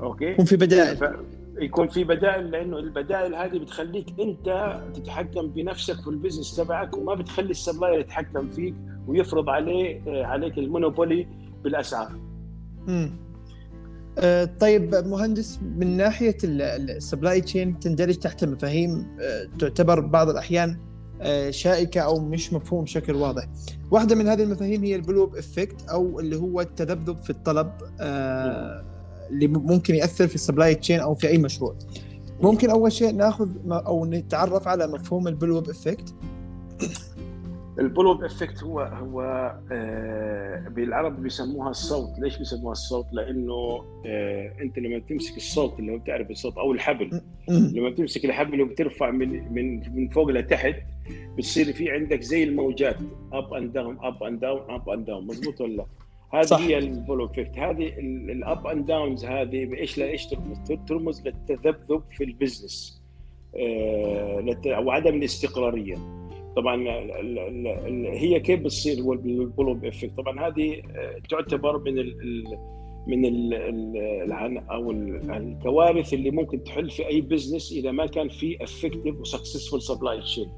okay؟ 0.03 0.25
يكون 0.25 0.45
في 0.45 0.57
بدائل. 0.57 1.17
يكون 1.61 1.89
في 1.89 2.05
بدائل 2.05 2.51
لأنه 2.51 2.79
البدائل 2.79 3.35
هذه 3.35 3.59
بتخليك 3.59 4.21
أنت 4.21 4.81
تتحكم 4.95 5.47
بنفسك 5.47 6.01
في 6.01 6.09
ال 6.11 6.16
business 6.16 6.57
تبعك 6.57 6.97
وما 6.97 7.15
بتخلي 7.15 7.51
ال 7.51 7.56
supplier 7.56 8.01
يتحكم 8.01 8.51
فيك 8.51 8.75
ويفرض 9.07 9.49
عليه 9.49 10.03
عليك 10.27 10.59
ال 10.59 10.66
monopoly 10.66 11.27
بالأسعار. 11.65 12.13
امم 12.89 13.29
طيب 14.61 14.95
مهندس 14.95 15.61
من 15.77 15.97
ناحية 15.97 16.37
ال 16.45 16.58
supply 16.58 17.41
chain 17.41 17.79
تندرج 17.79 18.15
تحت 18.15 18.45
مفاهيم 18.45 19.17
آه، 19.21 19.49
تعتبر 19.59 20.01
بعض 20.01 20.29
الأحيان 20.29 20.79
آه، 21.21 21.51
شائكة 21.51 22.01
أو 22.01 22.21
مش 22.21 22.53
مفهوم 22.53 22.85
بشكل 22.85 23.15
واضح. 23.15 23.49
واحدة 23.91 24.17
من 24.17 24.29
هذه 24.29 24.43
المفاهيم 24.43 24.85
هي 24.85 24.95
ال 24.95 24.99
bullwhip 24.99 25.37
effect 25.37 25.89
أو 25.89 26.21
اللي 26.21 26.37
هو 26.37 26.61
التذبذب 26.61 27.19
في 27.19 27.31
الطلب 27.31 27.73
اللي 29.31 29.47
ممكن 29.47 29.95
يأثر 29.95 30.27
في 30.27 30.35
ال 30.35 30.40
supply 30.40 30.75
chain 30.75 31.01
أو 31.01 31.15
في 31.15 31.29
أي 31.29 31.39
مشروع. 31.39 31.75
ممكن 32.43 32.71
أول 32.71 32.93
شيء 32.93 33.13
ناخذ 33.13 33.49
أو 33.71 34.07
نتعرف 34.07 34.69
على 34.69 34.87
مفهوم 34.87 35.29
ال 35.29 35.33
bullwhip 35.33 35.69
effect. 35.69 36.15
ال 37.79 37.84
bullwhip 37.84 38.25
effect 38.25 38.63
هو 38.63 38.81
هو 38.81 39.23
آه 39.73 40.69
بالعربي 40.69 41.23
بيسموها 41.23 41.71
السوط. 41.71 42.19
ليش 42.19 42.39
بيسموها 42.39 42.73
السوط؟ 42.73 43.07
لأنه 43.13 43.85
آه 44.07 44.53
أنت 44.61 44.79
لما 44.79 44.99
تمسك 44.99 45.37
السوط 45.37 45.79
اللي 45.79 45.93
هو 45.93 45.99
بتعرف 45.99 46.31
السوط 46.31 46.59
أو 46.59 46.73
الحبل. 46.73 47.21
لما 47.49 47.91
بتمسك 47.91 48.25
الحبل 48.25 48.63
وبترفع 48.63 49.11
من 49.11 49.53
من 49.53 49.95
من 49.95 50.09
فوق 50.09 50.31
لتحت 50.31 50.75
بتصير 51.37 51.73
في 51.73 51.91
عندك 51.91 52.21
زي 52.21 52.45
الموجات. 52.45 52.97
up 53.33 53.55
and 53.55 53.73
down 53.73 53.99
up 54.01 54.23
and 54.23 54.41
down 54.41 54.71
up 54.71 54.89
and 54.89 55.07
down 55.07 55.27
مضبوط 55.27 55.61
ولا 55.61 55.87
هذه 56.33 56.43
صح. 56.43 56.61
هي 56.61 56.79
ال 56.79 56.84
bullwhip 56.84 57.25
effect. 57.25 57.59
هذه 57.59 57.89
ال 57.99 58.21
up 58.21 58.67
and 58.67 58.87
downs 58.87 59.25
هذه 59.25 59.75
إيش 59.75 60.01
إيش 60.01 60.27
ترمز؟ 60.27 60.59
ترمز 60.89 61.23
للتذبذب 61.27 62.03
في 62.11 62.25
ال 62.25 62.33
business. 62.33 63.03
آه 63.57 64.81
وعدم 64.81 65.15
الاستقرارية. 65.15 65.97
طبعا 66.57 66.89
هي 68.13 68.41
كيف 68.41 68.61
بتصير 68.61 69.13
ال 69.13 69.21
bullwhip 69.21 69.85
effect؟ 69.85 70.17
طبعا 70.17 70.49
هذه 70.49 70.83
آه، 70.97 71.19
تعتبر 71.31 71.79
من 71.79 71.99
ال 71.99 72.59
من 73.07 73.25
ال 73.25 74.63
أو 74.71 74.91
الكوارث 74.91 76.15
اللي 76.15 76.31
ممكن 76.31 76.65
تحل 76.65 76.91
في 76.91 77.09
أي 77.09 77.21
business 77.21 77.73
إذا 77.73 77.91
ما 77.91 78.07
كان 78.07 78.29
في 78.29 78.65
effective 78.65 79.21
و 79.21 79.26
successful 79.26 79.83
supply 79.83 80.21
chain 80.21 80.49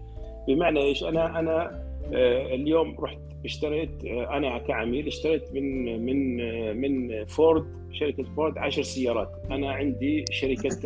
بمعنى 0.49 0.81
إيش؟ 0.81 1.05
أنا 1.05 1.39
أنا 1.39 1.85
اليوم 2.13 2.97
رحت 3.01 3.19
اشتريت 3.45 4.05
آه، 4.05 4.37
أنا 4.37 4.59
كعميل 4.59 5.07
اشتريت 5.07 5.55
من 5.55 5.85
من 6.07 6.37
من 6.77 7.25
فورد 7.25 7.65
شركة 7.93 8.23
فورد 8.23 8.59
10 8.59 8.83
سيارات. 8.83 9.31
أنا 9.51 9.73
عندي 9.73 10.25
شركة 10.31 10.79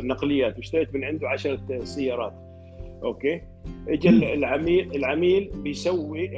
نقليات. 0.00 0.56
واشتريت 0.56 0.94
من 0.94 1.04
عنده 1.04 1.28
10 1.28 1.84
سيارات. 1.84 2.32
okay؟ 3.02 3.40
اجى 3.88 4.08
العميل 4.08 4.96
العميل 4.96 5.50
بيسوي 5.54 6.30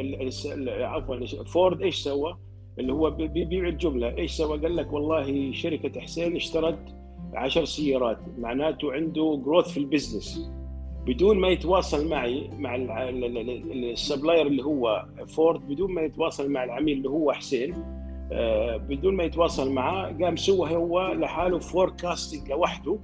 عفوا 0.69 1.27
فورد 1.45 1.83
إيش 1.83 1.97
سوى؟ 1.97 2.37
اللي 2.79 2.93
هو 2.93 3.11
بيبيع 3.11 3.69
الجملة. 3.69 4.17
إيش 4.19 4.31
سوى؟ 4.31 4.59
قال 4.59 4.77
لك 4.77 4.93
والله 4.93 5.53
شركة 5.53 6.01
حسين 6.01 6.37
اشترت 6.37 6.79
10 7.35 7.65
سيارات. 7.65 8.19
معناته 8.39 8.93
عنده 8.93 9.43
growth 9.45 9.71
في 9.71 9.77
ال 9.77 9.86
business 9.86 10.56
بدون 11.07 11.39
ما 11.39 11.49
يتواصل 11.49 12.09
معي 12.09 12.51
مع 12.59 12.75
ال 12.75 12.94
supplier 12.94 14.47
اللي 14.47 14.65
هو 14.65 15.07
فورد 15.27 15.69
بدون 15.69 15.95
ما 15.95 16.03
يتواصل 16.03 16.51
مع 16.51 16.65
العميل 16.65 16.97
اللي 16.97 17.09
هو 17.09 17.33
حسين 17.33 17.75
آه، 18.33 18.77
بدون 18.77 19.17
ما 19.17 19.25
يتواصل 19.25 19.73
معاه 19.73 20.17
قام 20.23 20.37
سوى 20.37 20.77
هو 20.77 21.13
لحاله 21.13 21.59
forecasting 21.59 22.51
لوحده 22.51 22.99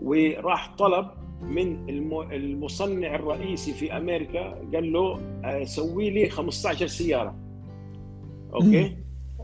وراح 0.00 0.74
طلب 0.78 1.06
من 1.42 1.88
المصنع 2.32 3.14
الرئيسي 3.14 3.72
في 3.72 3.96
أمريكا 3.96 4.54
قال 4.74 4.92
له 4.92 5.20
آه، 5.44 5.64
سوي 5.64 6.10
لي 6.10 6.30
15 6.30 6.86
سيارة. 6.86 7.34
okay؟ 8.54 8.96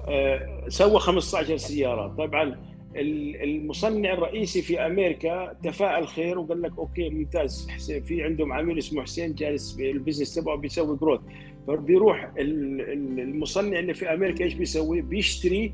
آه، 0.08 0.64
سوى 0.68 0.98
15 0.98 1.56
سيارة. 1.56 2.08
طبعا 2.08 2.56
المصنع 2.96 4.12
الرئيسي 4.12 4.62
في 4.62 4.86
أمريكا 4.86 5.56
تفاءل 5.62 6.08
خير 6.08 6.38
وقال 6.38 6.62
لك 6.62 6.78
okay 6.78 7.10
ممتاز 7.10 7.68
حسين 7.70 8.02
في 8.02 8.22
عندهم 8.22 8.52
عميل 8.52 8.78
اسمه 8.78 9.02
حسين 9.02 9.34
جالس 9.34 9.78
ال 9.80 9.86
business 9.86 10.34
تبعه 10.34 10.56
بيسوي 10.56 10.96
growth 10.96 11.20
فبيروح 11.66 12.32
المصنع 12.38 13.78
اللي 13.78 13.94
في 13.94 14.14
أمريكا 14.14 14.44
إيش 14.44 14.54
بيسوي؟ 14.54 15.00
بيشتري 15.00 15.72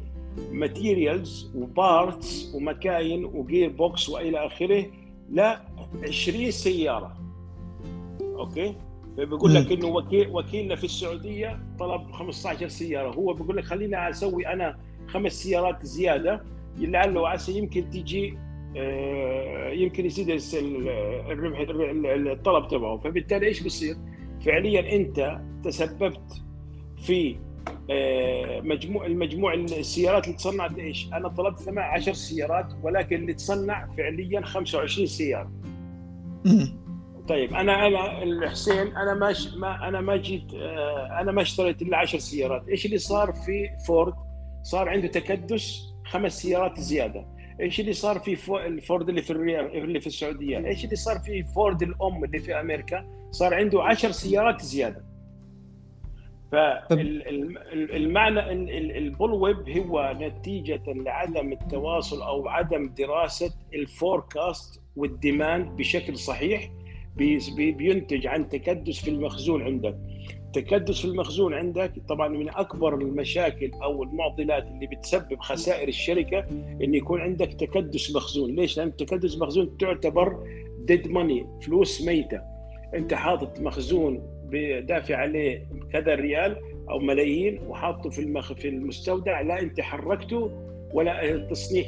materials 0.53 1.53
و 1.55 1.71
parts 1.71 2.55
ومكاين 2.55 3.25
و 3.25 3.69
gearbox 3.69 4.09
وإلى 4.09 4.47
آخره 4.47 4.87
ل 5.31 5.61
20 6.03 6.51
سيارة. 6.51 7.17
okay؟ 8.23 8.75
فبيقول 9.17 9.55
لك 9.55 9.73
إنه 9.73 9.87
وكيل 9.87 10.29
وكيلنا 10.29 10.77
في 10.77 10.85
السعودية 10.85 11.61
طلب 11.79 12.11
15 12.13 12.69
سيارة. 12.69 13.11
هو 13.15 13.33
بيقول 13.33 13.57
لك 13.57 13.65
خليني 13.65 14.11
أسوي 14.11 14.47
أنا 14.47 14.79
خمس 15.09 15.33
سيارات 15.33 15.87
زيادة. 15.87 16.45
لعله 16.87 17.21
وعسى 17.21 17.59
يمكن 17.59 17.91
تجي 17.91 18.39
آه، 18.77 19.71
يمكن 19.71 20.07
يزيد 20.07 20.31
الربح 21.31 21.67
الطلب 22.05 22.69
تبعه 22.69 22.99
فبالتالي 22.99 23.47
إيش 23.47 23.63
بيصير؟ 23.63 23.97
فعليا 24.45 24.97
أنت 24.97 25.41
تسببت 25.65 26.43
في 26.99 27.37
آه، 27.91 28.61
مجموع 28.61 29.07
المجموع 29.07 29.55
السيارات 29.55 30.25
اللي 30.25 30.37
تصنعت 30.37 30.79
إيش؟ 30.79 31.09
أنا 31.13 31.29
طلبت 31.29 31.61
ثمان 31.61 31.85
10 31.85 32.13
سيارات 32.13 32.73
ولكن 32.83 33.17
اللي 33.17 33.35
تصنع 33.35 33.89
فعليا 33.97 34.41
25 34.41 35.07
سيارة. 35.07 35.51
طيب 37.29 37.55
أنا 37.55 37.87
أنا 37.87 38.23
الحسين 38.23 38.97
أنا 38.97 39.15
ما 39.15 39.35
ما 39.57 39.89
أنا 39.89 40.01
ما 40.01 40.17
جيت 40.17 40.55
آه، 40.55 41.21
أنا 41.21 41.33
ما 41.33 41.43
اشتريت 41.43 41.83
إلا 41.83 41.97
10 41.97 42.19
سيارات، 42.19 42.69
إيش 42.69 42.87
اللي 42.87 42.99
صار 42.99 43.33
في 43.33 43.69
فورد؟ 43.87 44.15
صار 44.63 44.89
عنده 44.89 45.09
تكدس 45.09 45.90
خمس 46.11 46.43
سيارات 46.43 46.81
زيادة. 46.81 47.27
إيش 47.61 47.81
اللي 47.81 47.93
صار 47.93 48.19
في 48.19 48.33
الفورد 48.67 49.09
اللي 49.09 49.23
في 49.23 49.31
الرياض 49.31 49.65
اللي 49.65 50.01
في 50.01 50.07
السعودية؟ 50.07 50.67
إيش 50.67 50.85
اللي 50.85 50.97
صار 50.97 51.19
في 51.19 51.45
فورد 51.45 51.83
الأم 51.83 52.25
اللي 52.25 52.39
في 52.39 52.61
أمريكا؟ 52.61 53.07
صار 53.31 53.55
عنده 53.55 53.83
10 53.83 54.11
سيارات 54.11 54.61
زيادة. 54.61 55.05
فالمعنى 56.53 58.53
ال 58.99 59.33
bullwhip 59.33 59.69
هو 59.69 60.17
نتيجة 60.21 60.83
لعدم 60.87 61.53
التواصل 61.53 62.23
أو 62.23 62.49
عدم 62.49 62.95
دراسة 62.99 63.55
ال 63.75 63.87
forecast 63.87 64.83
وال 64.97 65.17
demand 65.17 65.77
بشكل 65.77 66.19
صحيح 66.19 66.71
بينتج 67.57 68.27
عن 68.27 68.49
تكدس 68.49 69.01
في 69.01 69.11
المخزون 69.11 69.63
عندك 69.63 69.97
تكدس 70.53 71.01
في 71.01 71.05
المخزون 71.05 71.55
عندك 71.55 71.93
طبعا 72.09 72.29
من 72.29 72.49
أكبر 72.49 72.95
المشاكل 72.95 73.71
أو 73.83 74.03
المعضلات 74.03 74.67
اللي 74.67 74.87
بتسبب 74.87 75.41
خسائر 75.41 75.89
الشركة 75.89 76.39
إن 76.83 76.95
يكون 76.95 77.21
عندك 77.21 77.53
تكدس 77.53 78.17
مخزون. 78.17 78.57
ليش؟ 78.57 78.79
لأن 78.79 78.97
تكدس 78.97 79.39
مخزون 79.39 79.77
تعتبر 79.79 80.47
dead 80.79 81.09
money 81.09 81.47
فلوس 81.63 82.03
ميتة. 82.03 82.41
أنت 82.95 83.15
حاطط 83.15 83.61
مخزون 83.61 84.23
دافع 84.45 85.17
عليه 85.17 85.67
كذا 85.93 86.15
ريال 86.15 86.57
أو 86.91 86.99
ملايين 86.99 87.61
وحاطه 87.69 88.11
في 88.11 88.19
المخ 88.19 88.53
في 88.53 88.69
المستودع 88.69 89.41
لا 89.41 89.61
أنت 89.61 89.81
حركته 89.81 90.51
ولا 90.95 91.35
التصنيع 91.35 91.85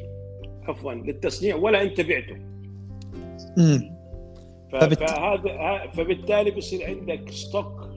عفوا 0.62 0.92
للتصنيع 0.92 1.56
ولا 1.56 1.82
أنت 1.82 2.00
بعته. 2.00 2.36
فهذا 4.72 5.90
فبالتالي 5.92 6.50
بصير 6.50 6.86
عندك 6.86 7.30
stock 7.30 7.91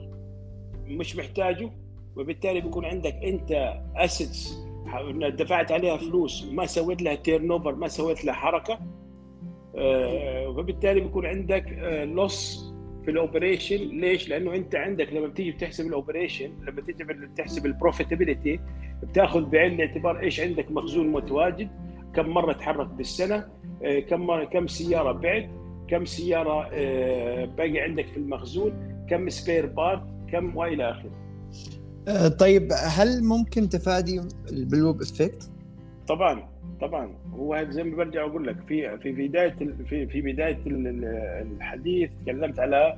مش 0.88 1.16
محتاجه 1.16 1.70
وبالتالي 2.16 2.60
بيكون 2.60 2.84
عندك 2.84 3.14
أنت 3.14 3.74
assets 3.96 4.66
دفعت 5.28 5.72
عليها 5.72 5.96
فلوس 5.96 6.44
ما 6.52 6.66
سويت 6.66 7.02
لها 7.02 7.14
turnover 7.14 7.74
ما 7.74 7.88
سويت 7.88 8.24
لها 8.24 8.34
حركة 8.34 8.78
آه، 9.76 10.48
وبالتالي 10.48 11.00
بيكون 11.00 11.26
عندك 11.26 11.64
loss 12.14 12.64
آه، 12.72 12.76
في 13.04 13.10
ال 13.10 13.17
operation 13.17 13.76
ليش؟ 13.76 14.28
لأنه 14.28 14.54
أنت 14.54 14.74
عندك 14.74 15.12
لما 15.12 15.26
بتيجي 15.26 15.50
بتحسب 15.50 15.86
ال 15.86 15.92
operation 15.92 16.50
لما 16.62 16.80
تيجي 16.80 17.04
بتحسب 17.04 17.66
ال 17.66 17.73
profitability 17.73 18.60
بتاخذ 19.02 19.44
بعين 19.44 19.72
الاعتبار 19.72 20.20
إيش 20.20 20.40
عندك 20.40 20.70
مخزون 20.70 21.08
متواجد 21.08 21.68
كم 22.14 22.28
مرة 22.28 22.52
تحرك 22.52 22.86
بالسنة 22.86 23.48
آه، 23.84 24.00
كم 24.00 24.44
كم 24.44 24.66
سيارة 24.66 25.12
بعت 25.12 25.48
كم 25.88 26.04
سيارة 26.04 26.68
باقي 27.44 27.78
عندك 27.78 28.06
في 28.06 28.16
المخزون 28.16 28.72
كم 29.10 29.28
spare 29.28 29.66
part 29.66 30.15
كم 30.32 30.56
والى 30.56 30.90
آخره؟ 30.90 31.10
آه، 32.08 32.28
طيب 32.28 32.68
هل 32.72 33.24
ممكن 33.24 33.68
تفادي 33.68 34.20
ال 34.52 34.58
bullwhip 34.58 35.02
effect؟ 35.02 35.50
طبعا 36.08 36.48
طبعا. 36.80 37.10
هو 37.32 37.66
زي 37.70 37.84
ما 37.84 37.96
برجع 37.96 38.26
أقول 38.26 38.46
لك 38.46 38.56
في 38.68 38.98
في 38.98 39.12
بداية 39.12 39.56
في 39.88 40.06
في 40.06 40.20
بداية 40.20 40.58
الحديث 40.66 42.10
تكلمت 42.22 42.58
على 42.58 42.96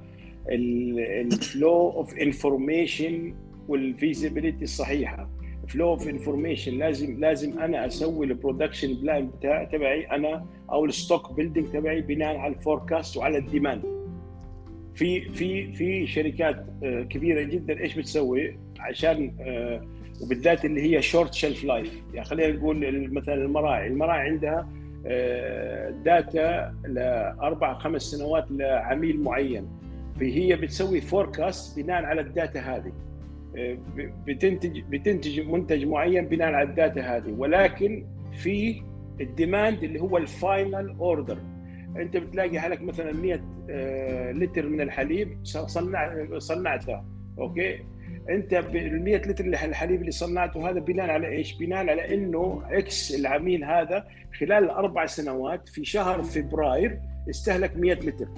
ال 0.48 0.77
flow 0.77 1.90
of 1.90 2.14
information 2.14 3.34
وال 3.68 3.84
visibility 3.84 4.64
الصحيحة. 4.64 5.28
flow 5.68 5.88
of 5.88 6.08
information 6.08 6.78
لازم 6.78 7.20
لازم 7.20 7.58
أنا 7.58 7.86
أسوي 7.86 8.26
ال 8.26 8.33
production 8.33 8.94
plan 8.94 9.30
تبعي 9.72 10.06
أنا 10.06 10.46
أو 10.72 10.84
ال 10.84 10.92
stock 10.92 11.32
building 11.32 11.66
تبعي 11.72 12.00
بناء 12.00 12.36
على 12.36 12.54
ال 12.54 12.61
forecast 12.61 13.16
وعلى 13.16 13.38
ال 13.38 13.47
demand 13.47 13.97
في 14.98 15.20
في 15.30 15.72
في 15.72 16.06
شركات 16.06 16.66
آه، 16.84 17.02
كبيرة 17.02 17.42
جدا. 17.42 17.80
إيش 17.80 17.98
بتسوي؟ 17.98 18.58
عشان 18.80 19.32
آه، 19.40 19.82
وبالذات 20.22 20.64
اللي 20.64 20.82
هي 20.82 21.02
short 21.02 21.34
shelf 21.34 21.64
life 21.64 22.02
يعني 22.14 22.26
خلينا 22.26 22.56
نقول 22.56 23.10
مثلا 23.12 23.34
المراعي 23.34 23.86
المراعي 23.86 24.28
عندها 24.28 24.68
data 26.04 26.58
آه، 26.58 26.74
لأربع 26.88 27.78
خمس 27.78 28.02
سنوات 28.02 28.50
لعميل 28.50 29.20
معين. 29.20 29.68
فهي 30.20 30.56
بتسوي 30.56 31.00
forecast 31.00 31.80
بناء 31.80 32.04
على 32.04 32.20
ال 32.20 32.28
data 32.28 32.60
هذه. 32.60 32.92
بتنتج 34.26 34.80
بتنتج 34.80 35.40
منتج 35.40 35.84
معين 35.84 36.26
بناء 36.26 36.52
على 36.52 36.68
ال 36.68 36.75
data 36.75 37.00
هذه. 37.00 37.30
ولكن 37.38 38.06
في 38.32 38.82
ال 39.20 39.29
demand 39.29 39.82
اللي 39.82 40.00
هو 40.00 40.16
ال 40.16 40.30
final 40.30 40.96
order 41.00 41.38
انت 41.98 42.16
بتلاقي 42.16 42.60
حالك 42.60 42.82
مثلا 42.82 43.12
100 43.12 43.40
آه، 43.70 44.32
لتر 44.32 44.68
من 44.68 44.80
الحليب 44.80 45.38
صنع 45.44 46.28
صنعتها 46.38 47.04
okay؟ 47.38 47.78
انت 48.30 48.54
ال 48.54 49.04
100 49.04 49.16
لتر 49.16 49.44
الحليب 49.44 50.00
اللي 50.00 50.10
صنعته 50.10 50.70
هذا 50.70 50.80
بناء 50.80 51.10
على 51.10 51.28
إيش؟ 51.28 51.58
بناء 51.58 51.78
على 51.78 52.14
إنه 52.14 52.62
X 52.70 53.14
العميل 53.14 53.64
هذا 53.64 54.08
خلال 54.40 54.70
أربع 54.70 55.06
سنوات 55.06 55.68
في 55.68 55.84
شهر 55.84 56.22
فبراير 56.22 57.00
استهلك 57.30 57.76
100 57.76 57.94
لتر. 57.94 58.28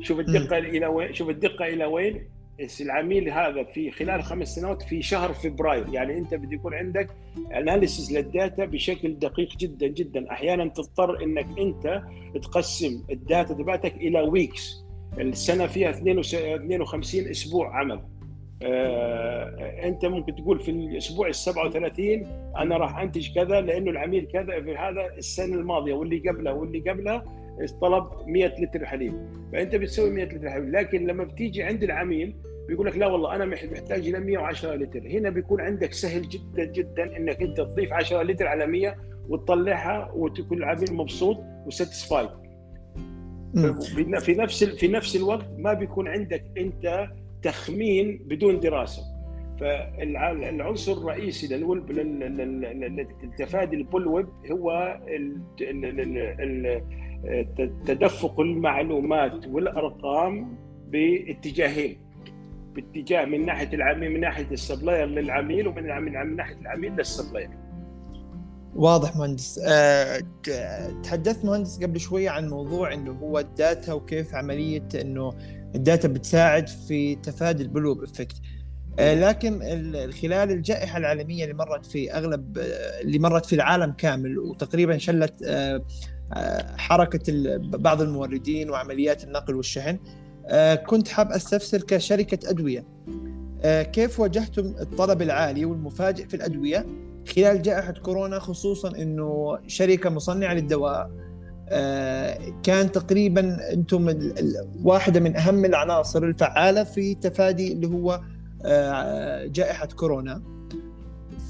شوف 0.00 0.20
الدقة 0.20 0.58
إلى 0.58 0.86
وين 0.86 1.12
شوف 1.12 1.28
الدقة 1.30 1.64
إلى 1.66 1.84
وين؟ 1.84 2.33
العميل 2.80 3.30
هذا 3.30 3.64
في 3.64 3.90
خلال 3.90 4.22
خمس 4.22 4.54
سنوات 4.54 4.82
في 4.82 5.02
شهر 5.02 5.32
فبراير. 5.32 5.88
يعني 5.88 6.18
أنت 6.18 6.34
بده 6.34 6.54
يكون 6.54 6.74
عندك 6.74 7.10
analysis 7.54 8.12
لل 8.12 8.29
data 8.29 8.64
بشكل 8.64 9.18
دقيق 9.18 9.56
جدا 9.56 9.86
جدا. 9.86 10.30
أحيانا 10.32 10.68
تضطر 10.68 11.22
إنك 11.22 11.46
أنت 11.58 12.02
تقسم 12.42 13.04
ال 13.10 13.19
data 13.19 13.54
تبعتك 13.54 13.94
إلى 13.94 14.20
weeks 14.20 14.84
السنة 15.18 15.66
فيها 15.66 15.90
52 15.90 17.30
أسبوع 17.30 17.78
عمل. 17.78 18.00
آه، 18.62 19.86
أنت 19.88 20.04
ممكن 20.04 20.34
تقول 20.34 20.60
في 20.60 20.70
الأسبوع 20.70 21.28
ال 21.28 21.34
37 21.34 22.26
أنا 22.56 22.76
راح 22.76 22.98
أنتج 22.98 23.34
كذا 23.34 23.60
لأنه 23.60 23.90
العميل 23.90 24.26
كذا 24.32 24.60
في 24.62 24.76
هذا 24.76 25.06
السنة 25.18 25.54
الماضية 25.54 25.94
واللي 25.94 26.28
قبلها 26.28 26.52
واللي 26.52 26.90
قبلها 26.90 27.43
طلب 27.80 28.04
100 28.26 28.46
لتر 28.46 28.86
حليب. 28.86 29.14
فأنت 29.52 29.74
بتسوي 29.74 30.10
100 30.10 30.24
لتر 30.24 30.50
حليب. 30.50 30.74
لكن 30.74 31.06
لما 31.06 31.24
بتيجي 31.24 31.62
عند 31.62 31.82
العميل 31.82 32.36
بيقول 32.68 32.86
لك 32.86 32.96
لا 32.96 33.06
والله 33.06 33.34
أنا 33.34 33.44
محتاج 33.44 34.08
إلى 34.08 34.20
110 34.20 34.74
لتر. 34.74 35.06
هنا 35.06 35.30
بيكون 35.30 35.60
عندك 35.60 35.92
سهل 35.92 36.28
جدا 36.28 36.64
جدا 36.64 37.16
إنك 37.16 37.42
أنت 37.42 37.56
تضيف 37.56 37.92
10 37.92 38.22
لتر 38.22 38.46
على 38.46 38.66
100 38.66 38.96
وتطلعها 39.28 40.12
وتكون 40.14 40.58
العميل 40.58 40.94
مبسوط 40.94 41.36
و 41.66 41.72
satisfied. 41.72 42.28
في 44.20 44.34
نفس 44.34 44.64
في 44.64 44.88
نفس 44.88 45.16
الوقت 45.16 45.46
ما 45.58 45.72
بيكون 45.72 46.08
عندك 46.08 46.44
أنت 46.58 47.08
تخمين 47.42 48.24
بدون 48.26 48.60
دراسة. 48.60 49.02
فالعنصر 49.60 50.92
الرئيسي 50.92 51.56
للتفادي 53.22 53.76
ال 53.76 54.06
bullwhip 54.06 54.28
هو 54.50 54.98
تدفق 57.86 58.40
المعلومات 58.40 59.46
والأرقام 59.46 60.58
باتجاهين. 60.88 61.96
باتجاه 62.74 63.24
من 63.24 63.46
ناحية 63.46 63.74
العميل 63.74 64.10
من 64.10 64.20
ناحية 64.20 64.46
ال 64.52 64.58
supplier 64.58 65.06
للعميل 65.06 65.68
ومن 65.68 66.02
من 66.02 66.36
ناحية 66.36 66.56
العميل 66.60 66.96
لل 66.96 67.06
supplier. 67.06 67.50
واضح 68.74 69.16
مهندس. 69.16 69.60
أه 69.68 70.18
تحدثت 71.02 71.44
مهندس 71.44 71.82
قبل 71.82 72.00
شوية 72.00 72.30
عن 72.30 72.48
موضوع 72.48 72.94
إنه 72.94 73.12
هو 73.12 73.38
ال 73.38 73.49
data 73.49 73.92
وكيف 73.92 74.34
عملية 74.34 74.88
إنه 75.00 75.32
ال 75.74 75.81
data 75.81 76.08
بتساعد 76.08 76.68
في 76.68 77.14
تفادي 77.14 77.62
ال 77.62 77.66
bullwhip 77.66 78.02
effect 78.02 78.36
لكن 78.98 79.60
خلال 80.22 80.50
الجائحة 80.50 80.98
العالمية 80.98 81.44
اللي 81.44 81.54
مرت 81.54 81.86
في 81.86 82.12
أغلب 82.12 82.58
اللي 83.00 83.18
مرت 83.18 83.46
في 83.46 83.54
العالم 83.54 83.92
كامل 83.92 84.38
وتقريبا 84.38 84.98
شلت 84.98 85.42
أه 85.42 85.84
حركة 86.76 87.22
بعض 87.58 88.02
الموردين 88.02 88.70
وعمليات 88.70 89.24
النقل 89.24 89.54
والشحن 89.54 89.98
آه، 90.46 90.74
كنت 90.74 91.08
حاب 91.08 91.32
أستفسر 91.32 91.82
كشركة 91.82 92.50
أدوية. 92.50 92.86
آه، 93.62 93.82
كيف 93.82 94.20
واجهتم 94.20 94.74
الطلب 94.80 95.22
العالي 95.22 95.64
والمفاجئ 95.64 96.26
في 96.26 96.34
الأدوية 96.34 96.86
خلال 97.36 97.62
جائحة 97.62 97.92
كورونا 97.92 98.38
خصوصا 98.38 98.96
إنه 98.98 99.58
شركة 99.66 100.10
مصنعة 100.10 100.54
للدواء 100.54 101.10
آه، 101.68 102.38
كان 102.62 102.92
تقريبا 102.92 103.72
أنتم 103.72 104.32
واحدة 104.82 105.20
من 105.20 105.36
أهم 105.36 105.64
العناصر 105.64 106.24
الفعالة 106.24 106.84
في 106.84 107.14
تفادي 107.14 107.72
اللي 107.72 107.86
هو 107.86 108.20
جائحة 109.46 109.86
كورونا. 109.86 110.42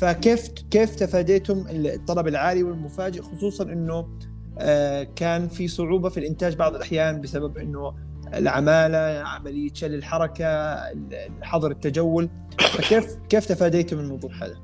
فكيف 0.01 0.49
كيف 0.71 0.95
تفاديتم 0.95 1.65
الطلب 1.71 2.29
العالي 2.29 2.63
والمفاجئ 2.63 3.23
خصوصا 3.23 3.65
إنه 3.65 4.09
كان 5.17 5.49
في 5.49 5.69
صعوبة 5.69 6.09
في 6.09 6.21
الإنتاج 6.21 6.57
بعض 6.57 6.75
الأحيان 6.75 7.21
بسبب 7.21 7.59
إنه 7.59 7.95
العمالة 8.35 9.29
عملية 9.29 9.71
شل 9.75 9.95
الحركة 9.95 10.77
حظر 11.43 11.71
التجول. 11.71 12.29
فكيف 12.59 13.17
كيف 13.29 13.47
تفاديتم 13.47 13.99
الموضوع 13.99 14.31
هذا؟ 14.43 14.57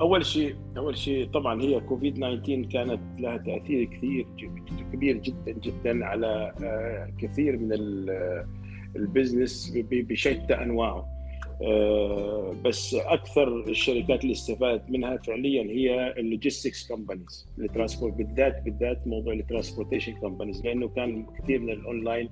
أول 0.00 0.26
شيء 0.26 0.54
أول 0.76 0.98
شيء 0.98 1.28
طبعا 1.30 1.62
هي 1.62 1.80
كوفيد 1.80 2.14
19 2.14 2.68
كانت 2.72 3.00
لها 3.18 3.36
تأثير 3.36 3.84
كثير 3.84 4.26
كبير 4.92 5.16
جدا 5.16 5.52
جدا 5.52 6.06
على 6.06 6.52
آه، 6.62 7.12
كثير 7.18 7.56
من 7.56 7.72
ال 8.96 9.04
business 9.04 9.72
بشتى 9.90 10.54
أنواعه. 10.54 10.98
آه، 10.98 11.19
بس 12.64 12.94
أكثر 12.94 13.60
الشركات 13.68 14.22
اللي 14.22 14.32
استفادت 14.32 14.90
منها 14.90 15.16
فعليا 15.16 15.62
هي 15.62 16.14
ال 16.18 16.25
logistics 16.25 16.88
companies 16.88 17.46
ال 17.58 17.64
transport 17.64 18.14
بالذات 18.14 18.62
بالذات 18.62 19.06
موضوع 19.06 19.32
ال 19.32 19.37
transportation 19.37 20.12
companies 20.12 20.66
لأنه 20.66 20.88
كان 20.88 21.26
كثير 21.38 21.60
من 21.60 21.70
الأونلاين 21.70 22.28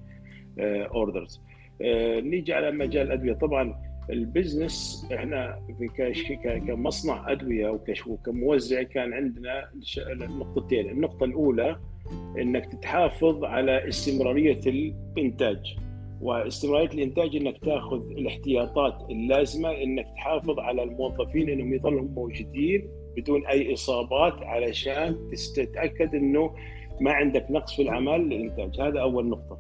orders 0.61 1.41
آه، 1.83 2.21
نيجي 2.21 2.53
على 2.53 2.71
مجال 2.71 3.07
الادويه 3.07 3.33
طبعا 3.33 3.89
ال 4.11 4.21
business 4.21 5.07
إحنا 5.15 5.61
كمصنع 6.67 7.33
أدوية 7.33 7.81
وكموزع 8.07 8.83
كان 8.83 9.13
عندنا 9.13 9.69
نقطتين 10.09 10.91
النقطة 10.91 11.25
الأولى 11.25 11.77
إنك 12.39 12.67
تتحافظ 12.73 13.45
على 13.45 13.89
استمرارية 13.89 14.61
الإنتاج. 14.67 15.77
واستمرارية 16.21 16.89
الإنتاج 16.89 17.37
إنك 17.37 17.59
تاخذ 17.59 18.11
الاحتياطات 18.11 19.11
اللازمة 19.11 19.71
إنك 19.71 20.07
تحافظ 20.17 20.59
على 20.59 20.83
الموظفين 20.83 21.49
إنهم 21.49 21.75
يظلوا 21.75 22.09
موجودين 22.17 22.89
بدون 23.17 23.47
أي 23.47 23.75
إصابات 23.75 24.43
علشان 24.43 25.31
تتاكد 25.57 26.15
إنه 26.15 26.55
ما 27.01 27.13
عندك 27.13 27.47
نقص 27.51 27.77
في 27.77 27.83
العمل 27.83 28.29
للإنتاج. 28.29 28.81
هذا 28.81 29.01
أول 29.01 29.29
نقطة. 29.29 29.59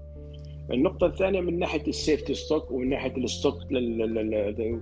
النقطة 0.72 1.06
الثانية 1.06 1.40
من 1.40 1.58
ناحية 1.58 1.86
ال 1.88 1.95
safety 1.95 2.34
stock 2.34 2.70
ومن 2.70 2.88
ناحية 2.88 3.16
ال 3.16 3.23
stock 3.23 3.54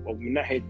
ومن 0.07 0.33
ناحية 0.33 0.63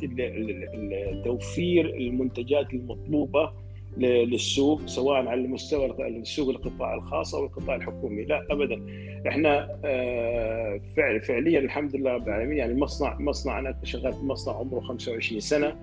توفير 1.24 1.96
المنتجات 1.96 2.74
المطلوبة 2.74 3.65
للسوق 3.96 4.86
سواء 4.86 5.26
على 5.26 5.40
المستوى 5.40 6.08
السوق 6.08 6.48
القطاع 6.48 6.94
الخاص 6.94 7.34
أو 7.34 7.44
القطاع 7.44 7.76
الحكومي. 7.76 8.24
لا 8.24 8.46
ابدا. 8.50 8.86
إحنا 9.28 9.78
آه، 9.84 10.80
فعل 10.96 11.20
فعليا 11.20 11.58
الحمد 11.58 11.96
لله 11.96 12.10
رب 12.12 12.28
العالمين 12.28 12.58
يعني 12.58 12.72
المصنع 12.72 13.18
مصنع 13.20 13.58
أنا 13.58 13.78
شغال 13.82 14.12
في 14.12 14.24
مصنع 14.24 14.54
عمره 14.54 14.80
25 14.80 15.40
سنة 15.40 15.76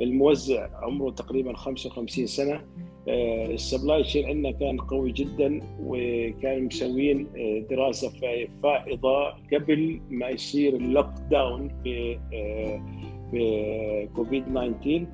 الموزع 0.00 0.68
عمره 0.82 1.10
تقريبا 1.10 1.56
55 1.56 2.26
سنة. 2.26 2.60
آه، 3.08 3.46
ال 3.46 3.54
supply 3.54 4.02
chain 4.02 4.26
عندنا 4.26 4.50
كان 4.52 4.80
قوي 4.80 5.12
جدا 5.12 5.60
وكان 5.84 6.64
مسوين 6.64 7.26
آه، 7.36 7.64
دراسة 7.70 8.12
فائضة 8.62 9.28
قبل 9.52 10.00
ما 10.10 10.28
يصير 10.28 10.76
ال 10.76 11.06
lockdown 11.30 11.68
في 11.84 12.18
في 13.30 14.08
كوفيد 14.16 14.44
19 14.44 15.06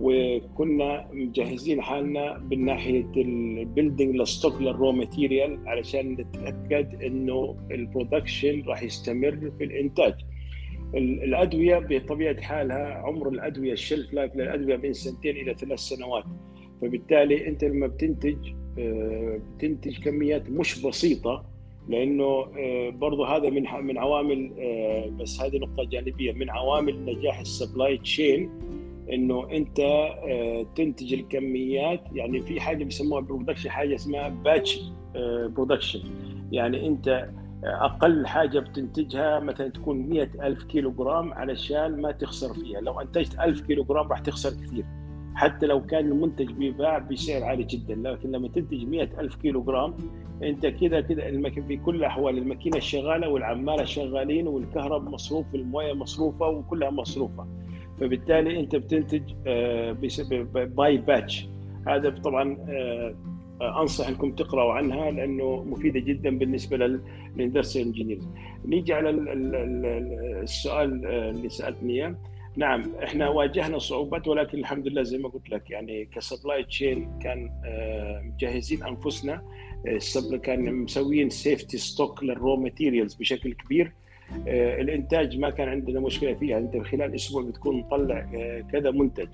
وكنا 0.00 1.08
مجهزين 1.12 1.82
حالنا 1.82 2.38
من 2.50 2.64
ناحية 2.64 3.12
ال 3.16 3.27
building 3.27 4.16
لل 4.16 4.29
stock 4.29 4.62
لل 4.62 4.74
raw 4.74 4.92
material 4.92 5.68
علشان 5.68 6.12
نتأكد 6.12 7.02
إنه 7.02 7.56
ال 7.70 7.78
production 7.78 8.62
راح 8.66 8.82
يستمر 8.82 9.50
في 9.58 9.64
الإنتاج. 9.64 10.14
الأدوية 10.94 11.78
بطبيعة 11.78 12.40
حالها 12.40 12.94
عمر 12.94 13.28
الأدوية 13.28 13.72
ال 13.72 13.79
shelf 13.79 14.12
life 14.12 14.36
للأدوية 14.36 14.76
من 14.76 14.92
سنتين 14.92 15.36
إلى 15.36 15.54
ثلاث 15.54 15.78
سنوات. 15.78 16.24
فبالتالي 16.82 17.48
أنت 17.48 17.64
لما 17.64 17.86
بتنتج 17.86 18.36
آه، 18.78 19.40
بتنتج 19.56 19.98
كميات 19.98 20.50
مش 20.50 20.82
بسيطة 20.82 21.44
لأنه 21.88 22.24
آه، 22.58 22.90
برضه 22.90 23.36
هذا 23.36 23.50
من 23.50 23.64
من 23.82 23.98
عوامل 23.98 24.52
آه، 24.58 25.06
بس 25.20 25.40
هذه 25.40 25.56
نقطة 25.56 25.84
جانبية 25.84 26.32
من 26.32 26.50
عوامل 26.50 27.04
نجاح 27.04 27.40
ال 27.40 27.48
supply 27.48 27.98
chain 27.98 28.50
إنه 29.12 29.50
أنت 29.52 29.80
تنتج 30.74 31.12
الكميات 31.12 32.00
يعني 32.12 32.40
في 32.40 32.60
حاجة 32.60 32.84
بيسموها 32.84 33.20
production 33.20 33.70
حاجة 33.70 33.94
اسمها 33.94 34.28
batch 34.28 34.82
production 35.46 36.00
يعني 36.52 36.86
أنت 36.86 37.28
أقل 37.64 38.26
حاجة 38.26 38.58
بتنتجها 38.58 39.40
مثلا 39.40 39.68
تكون 39.68 40.08
100 40.08 40.28
ألف 40.42 40.64
كيلو 40.64 40.90
جرام 40.90 41.32
علشان 41.32 42.00
ما 42.00 42.12
تخسر 42.12 42.54
فيها. 42.54 42.80
لو 42.80 43.00
أنتجت 43.00 43.40
1000 43.40 43.60
كيلو 43.60 43.84
جرام 43.84 44.08
راح 44.08 44.18
تخسر 44.18 44.50
كثير. 44.50 44.84
حتى 45.34 45.66
لو 45.66 45.86
كان 45.86 46.08
المنتج 46.12 46.52
بيباع 46.52 46.98
بسعر 46.98 47.44
عالي 47.44 47.64
جدا 47.64 47.94
لكن 47.94 48.30
لما 48.30 48.48
تنتج 48.48 48.84
100 48.84 49.08
ألف 49.18 49.34
كيلو 49.34 49.62
جرام 49.62 49.94
كذا 50.62 51.00
كذا 51.00 51.28
المك... 51.28 51.60
في 51.60 51.76
كل 51.76 51.96
الأحوال 51.96 52.38
الماكينة 52.38 52.78
شغالة 52.78 53.28
والعمالة 53.28 53.84
شغالين 53.84 54.48
والكهرباء 54.48 55.10
مصروف 55.10 55.46
والموية 55.52 55.92
مصروفة 55.92 56.48
وكلها 56.48 56.90
مصروفة. 56.90 57.46
فبالتالي 58.02 58.60
أنت 58.60 58.76
بتنتج 58.76 59.22
by 60.54 60.96
آه، 60.98 61.00
batch. 61.00 61.48
هذا 61.86 62.10
طبعا 62.10 62.56
آه، 62.68 63.14
أنصح 63.82 64.08
أنكم 64.08 64.32
تقرأوا 64.32 64.72
عنها 64.72 65.10
لأنه 65.10 65.64
مفيدة 65.64 66.00
جدا 66.00 66.38
بالنسبة 66.38 66.76
لل 66.76 66.94
industrial 66.94 67.86
engineers. 67.86 68.28
نيجي 68.66 68.94
على 68.94 69.10
السؤال 70.42 71.06
آه، 71.06 71.30
اللي 71.30 71.48
سألتني 71.48 71.92
إياه. 71.92 72.16
نعم 72.56 72.82
إحنا 73.04 73.28
واجهنا 73.28 73.78
صعوبات 73.78 74.28
ولكن 74.28 74.58
الحمد 74.58 74.88
لله 74.88 75.02
زي 75.02 75.18
ما 75.18 75.28
قلت 75.28 75.50
لك 75.50 75.70
يعني 75.70 76.04
ك 76.04 76.13
supply 76.13 76.64
chain 76.64 77.18
كان 77.22 77.50
مجهزين 78.24 78.82
أنفسنا. 78.82 79.42
كان 80.42 80.74
مسويين 80.74 81.30
safety 81.30 81.78
stock 81.78 82.22
لل 82.22 82.36
raw 82.36 82.56
materials 82.56 83.14
بشكل 83.14 83.52
كبير. 83.52 83.92
الإنتاج 84.80 85.38
ما 85.38 85.50
كان 85.50 85.68
عندنا 85.68 86.00
مشكلة 86.00 86.34
فيها. 86.34 86.58
أنت 86.58 86.76
خلال 86.76 87.14
أسبوع 87.14 87.42
بتكون 87.42 87.76
مطلع 87.76 88.30
آه، 88.34 88.60
كذا 88.60 88.90
منتج. 88.90 89.28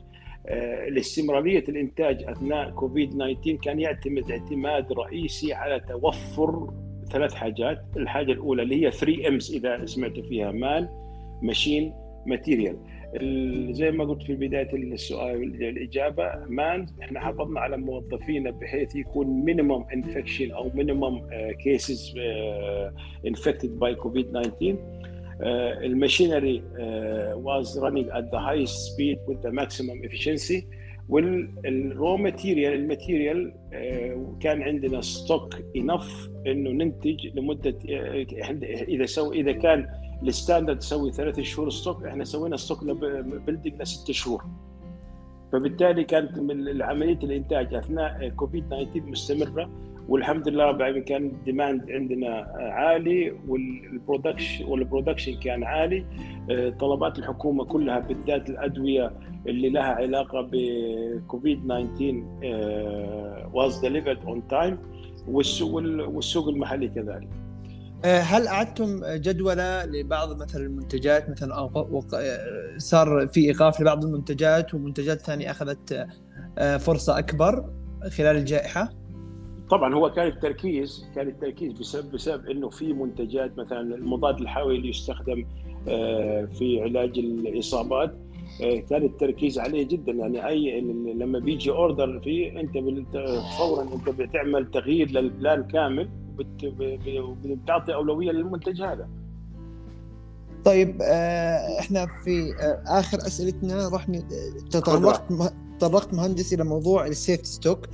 الاستمرارية 0.89 1.65
الإنتاج 1.69 2.25
أثناء 2.25 2.71
كوفيد 2.71 3.11
19 3.11 3.57
كان 3.63 3.81
يعتمد 3.81 4.31
اعتماد 4.31 4.93
رئيسي 4.93 5.53
على 5.53 5.81
توفر 5.81 6.71
ثلاث 7.13 7.35
حاجات. 7.35 7.79
الحاجة 7.97 8.33
الأولى 8.33 8.63
اللي 8.63 8.87
هي 8.87 8.91
3 8.91 9.29
Ms 9.29 9.55
إذا 9.55 9.87
سمعت 9.87 10.21
فيها 10.21 10.53
man 10.53 10.89
machine 11.43 11.93
material. 12.27 12.77
زي 13.71 13.91
ما 13.91 14.05
قلت 14.05 14.23
في 14.23 14.35
بدايه 14.35 14.75
السؤال 14.75 15.43
الإجابة 15.43 16.33
man 16.49 16.87
إحنا 17.03 17.21
حافظنا 17.21 17.61
على 17.61 17.77
موظفينا 17.77 18.51
بحيث 18.51 18.97
يكون 18.97 19.27
minimum 19.27 19.85
infection 19.95 20.51
أو 20.51 20.71
minimum 20.75 21.21
cases 21.65 22.15
infected 23.27 23.79
by 23.79 23.95
COVID 23.95 24.27
19 24.31 24.77
ال 25.85 25.92
machinery 25.92 26.63
was 27.35 27.79
running 27.79 28.09
at 28.11 28.25
the 28.33 28.39
high 28.39 28.67
speed 28.67 29.19
with 29.29 29.41
the 29.43 29.51
maximum 29.51 30.05
efficiency 30.05 30.67
وال 31.09 31.52
raw 31.52 32.17
material 32.17 32.73
ال 32.73 32.82
material 32.82 33.55
كان 34.41 34.63
عندنا 34.63 35.01
stock 35.01 35.55
enough 35.77 36.31
إنه 36.47 36.71
ننتج 36.71 37.27
لمدة 37.35 37.79
آه، 37.91 38.27
إذا 38.89 39.07
so 39.07 39.33
إذا 39.33 39.53
كان 39.53 39.87
ال 40.23 40.29
standard 40.29 40.79
تسوي 40.79 41.13
ثلاث 41.13 41.41
شهور 41.41 41.71
stock 41.71 42.05
إحنا 42.05 42.25
سوينا 42.25 42.57
stock 42.57 42.85
building 43.47 43.83
لست 43.83 44.11
شهور. 44.11 44.45
فبالتالي 45.53 46.05
كانت 46.05 46.39
عمليه 46.83 47.19
الإنتاج 47.23 47.75
أثناء 47.75 48.29
كوفيد 48.29 48.65
19 48.69 49.01
مستمرة 49.07 49.71
والحمد 50.09 50.49
لله 50.49 50.65
رب 50.65 50.77
العالمين 50.77 51.03
كان 51.03 51.27
ال 51.27 51.36
demand 51.36 51.91
عندنا 51.91 52.29
عالي 52.57 53.35
وال 53.49 53.68
production 53.68 54.65
وال 54.65 54.76
production 54.76 55.35
كان 55.41 55.65
عالي. 55.65 56.05
طلبات 56.81 57.19
الحكومة 57.19 57.65
كلها 57.65 57.99
بالذات 57.99 58.51
الأدوية 58.51 59.13
اللي 59.47 59.69
لها 59.69 59.83
علاقة 59.83 60.49
بكوفيد 60.53 61.65
19 61.65 62.23
was 63.53 63.79
delivered 63.79 64.19
on 64.27 64.49
time 64.49 64.79
والسوق 65.29 66.49
المحلي 66.49 66.89
كذلك. 66.89 67.29
آه، 67.33 67.48
هل 68.05 68.47
أعدتم 68.47 69.01
جدولة 69.05 69.85
لبعض 69.85 70.43
مثلا 70.43 70.63
المنتجات 70.63 71.31
مثلا 71.31 71.71
صار 72.77 73.29
في 73.29 73.41
إيقاف 73.41 73.81
لبعض 73.81 74.05
المنتجات 74.05 74.75
ومنتجات 74.75 75.21
ثانية 75.21 75.51
أخذت 75.51 76.07
آه، 76.59 76.77
فرصة 76.77 77.19
أكبر 77.19 77.71
خلال 78.11 78.37
الجائحة؟ 78.37 78.89
طبعا 79.71 79.95
هو 79.95 80.11
كان 80.11 80.27
التركيز 80.27 81.07
كان 81.15 81.29
التركيز 81.29 81.73
بسبب 81.73 82.13
بسبب 82.13 82.47
إنه 82.47 82.69
في 82.69 82.93
منتجات 82.93 83.59
مثلا 83.59 83.81
المضاد 83.81 84.41
الحيوي 84.41 84.77
اللي 84.77 84.89
يستخدم 84.89 85.47
آه، 85.89 86.45
في 86.45 86.83
علاج 86.83 87.19
الإصابات 87.19 88.15
كان 88.91 89.03
التركيز 89.05 89.59
عليه 89.59 89.89
جدا. 89.89 90.13
يعني 90.13 90.47
أي 90.47 90.81
لما 91.15 91.39
بيجي 91.39 91.71
order 91.71 92.21
فيه 92.21 92.61
أنت 92.61 92.73
فورا 93.59 93.83
أنت 93.83 94.09
بتعمل 94.09 94.71
تغيير 94.71 95.11
لل 95.11 95.28
plan 95.28 95.63
كامل 95.63 96.09
بتعطي 97.45 97.95
أولوية 97.95 98.31
للمنتج 98.31 98.83
هذا. 98.83 99.09
طيب 100.65 100.99
آه، 101.03 101.81
إحنا 101.81 102.07
في 102.25 102.55
آه، 102.61 102.99
آخر 102.99 103.19
أسئلتنا. 103.19 103.89
راح 103.89 104.07
تطرقت 104.71 105.23
تطرقت 105.79 106.15
مهندس 106.15 106.53
إلى 106.53 106.65
موضوع 106.65 107.07
ال 107.07 107.12
safety 107.12 107.47
stock 107.47 107.87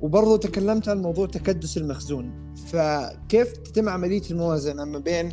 وبرضه 0.00 0.36
تكلمت 0.36 0.88
عن 0.88 1.02
موضوع 1.02 1.26
تكدس 1.26 1.76
المخزون. 1.76 2.54
فكيف 2.66 3.52
تتم 3.52 3.88
عملية 3.88 4.22
الموازنة 4.30 4.84
ما 4.84 4.98
بين 4.98 5.28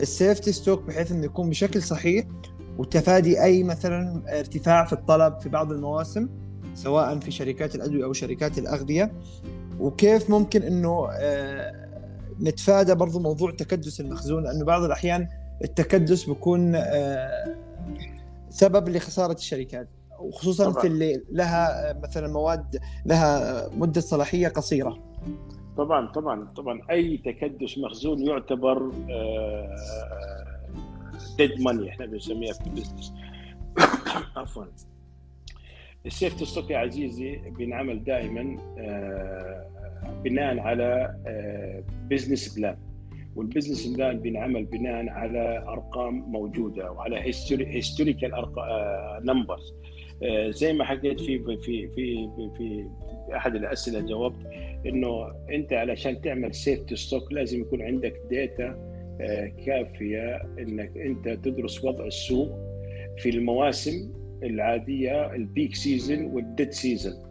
السيفتي 0.00 0.52
ستوك 0.52 0.82
بحيث 0.82 1.12
إنه 1.12 1.24
يكون 1.24 1.50
بشكل 1.50 1.82
صحيح 1.82 2.24
وتفادي 2.78 3.42
أي 3.42 3.62
مثلا 3.62 4.22
ارتفاع 4.38 4.84
في 4.84 4.92
الطلب 4.92 5.38
في 5.40 5.48
بعض 5.48 5.72
المواسم 5.72 6.28
سواء 6.74 7.18
في 7.18 7.30
شركات 7.30 7.74
الأدوية 7.74 8.04
أو 8.04 8.12
شركات 8.12 8.58
الأغذية. 8.58 9.12
وكيف 9.80 10.30
ممكن 10.30 10.62
إنه 10.62 11.08
آه، 11.12 11.88
نتفادى 12.40 12.94
برضو 12.94 13.18
موضوع 13.18 13.50
تكدس 13.50 14.00
المخزون؟ 14.00 14.44
لأنه 14.44 14.64
بعض 14.64 14.82
الأحيان 14.82 15.28
التكدس 15.64 16.24
بيكون 16.24 16.74
آه، 16.74 17.56
سبب 18.50 18.88
لخسارة 18.88 19.32
الشركات. 19.32 19.90
وخصوصا 20.20 20.70
طبعا. 20.70 20.82
في 20.82 20.86
اللي 20.86 21.22
لها 21.30 21.92
مثلا 22.02 22.28
مواد 22.28 22.76
لها 23.06 23.68
مدة 23.76 24.00
صلاحية 24.00 24.48
قصيرة. 24.48 24.98
طبعا 25.76 26.12
طبعا 26.12 26.48
طبعا. 26.56 26.80
أي 26.90 27.16
تكدس 27.16 27.78
مخزون 27.78 28.22
يعتبر 28.22 28.92
dead 31.36 31.52
آه، 31.52 31.62
money 31.62 31.90
إحنا 31.90 32.06
بنسميها 32.06 32.52
في 32.52 32.66
ال 32.66 32.71
business 32.71 33.14
عفوا. 34.36 34.64
ال 36.06 36.11
safety 36.11 36.44
stock 36.44 36.70
يا 36.70 36.78
عزيزي 36.78 37.36
بينعمل 37.36 38.04
دائما 38.04 38.56
آه، 38.78 39.66
بناء 40.24 40.58
على 40.58 41.14
business 42.10 42.58
plan 42.58 42.76
وال 43.36 43.46
business 43.46 43.86
plan 43.86 44.18
بينعمل 44.20 44.64
بناء 44.64 45.08
على 45.08 45.58
أرقام 45.68 46.14
موجودة 46.14 46.92
وعلى 46.92 47.20
historical 47.50 48.32
numbers 49.22 49.74
زي 50.48 50.72
ما 50.72 50.84
حكيت 50.84 51.20
في 51.20 51.38
في 51.38 51.88
في 51.88 52.28
في 52.56 52.88
أحد 53.36 53.54
الأسئلة 53.54 54.00
جاوبت 54.00 54.46
إنه 54.86 55.32
أنت 55.50 55.72
علشان 55.72 56.20
تعمل 56.20 56.54
safety 56.54 56.96
stock 56.96 57.32
لازم 57.32 57.60
يكون 57.60 57.82
عندك 57.82 58.14
data 58.30 58.64
آه، 58.64 58.87
كافية 59.66 60.36
إنك 60.58 60.96
أنت 60.96 61.28
تدرس 61.28 61.84
وضع 61.84 62.06
السوق 62.06 62.48
في 63.18 63.28
المواسم 63.28 64.12
العادية 64.42 65.34
ال 65.34 65.42
peak 65.42 65.74
season 65.74 66.24
وال 66.24 66.39
dead 66.39 66.70
season 66.70 67.28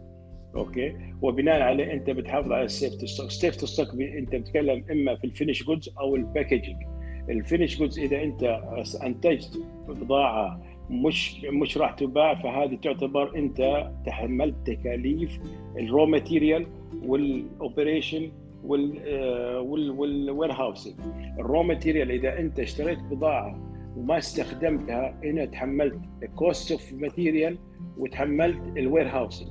okay؟ 0.56 0.96
وبناء 1.22 1.60
عليه 1.60 1.92
أنت 1.92 2.10
بتحافظ 2.10 2.52
على 2.52 2.64
ال 2.64 2.70
safety 2.70 3.06
stock 3.06 3.26
ال 3.26 3.32
safety 3.32 3.66
stock 3.66 3.88
أنت 4.00 4.34
بتتكلم 4.36 4.84
إما 4.90 5.16
في 5.16 5.24
ال 5.24 5.28
finished 5.28 5.62
goods 5.64 5.90
أو 6.00 6.16
ال 6.16 6.23
packaging 6.23 6.82
ال 7.30 7.35
finished 7.35 7.78
goods 7.78 7.98
إذا 7.98 8.22
أنت 8.22 8.60
أنتجت 9.04 9.58
بضاعة 9.88 10.62
مش 10.90 11.44
مش 11.44 11.78
راح 11.78 11.92
تباع 11.94 12.34
فهذه 12.34 12.78
تعتبر 12.82 13.36
أنت 13.36 13.90
تحملت 14.06 14.54
تكاليف 14.66 15.38
ال 15.78 15.85
raw 15.85 16.06
material 16.06 16.66
وال 17.02 17.22
operation 17.22 18.12
وال 18.12 18.32
warehousing 18.64 20.94
ال 21.38 21.44
raw 21.44 21.62
material 21.62 22.10
إذا 22.10 22.38
أنت 22.38 22.60
اشتريت 22.60 22.98
بضاعة 22.98 23.68
وما 23.96 24.18
استخدمتها 24.18 25.20
هنا 25.24 25.44
تحملت 25.44 25.98
cost 26.36 26.72
of 26.72 26.92
material 26.92 27.58
وتحملت 27.96 28.76
ال 28.76 29.08
warehousing 29.08 29.48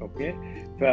okay؟ 0.00 0.34
ف 0.80 0.84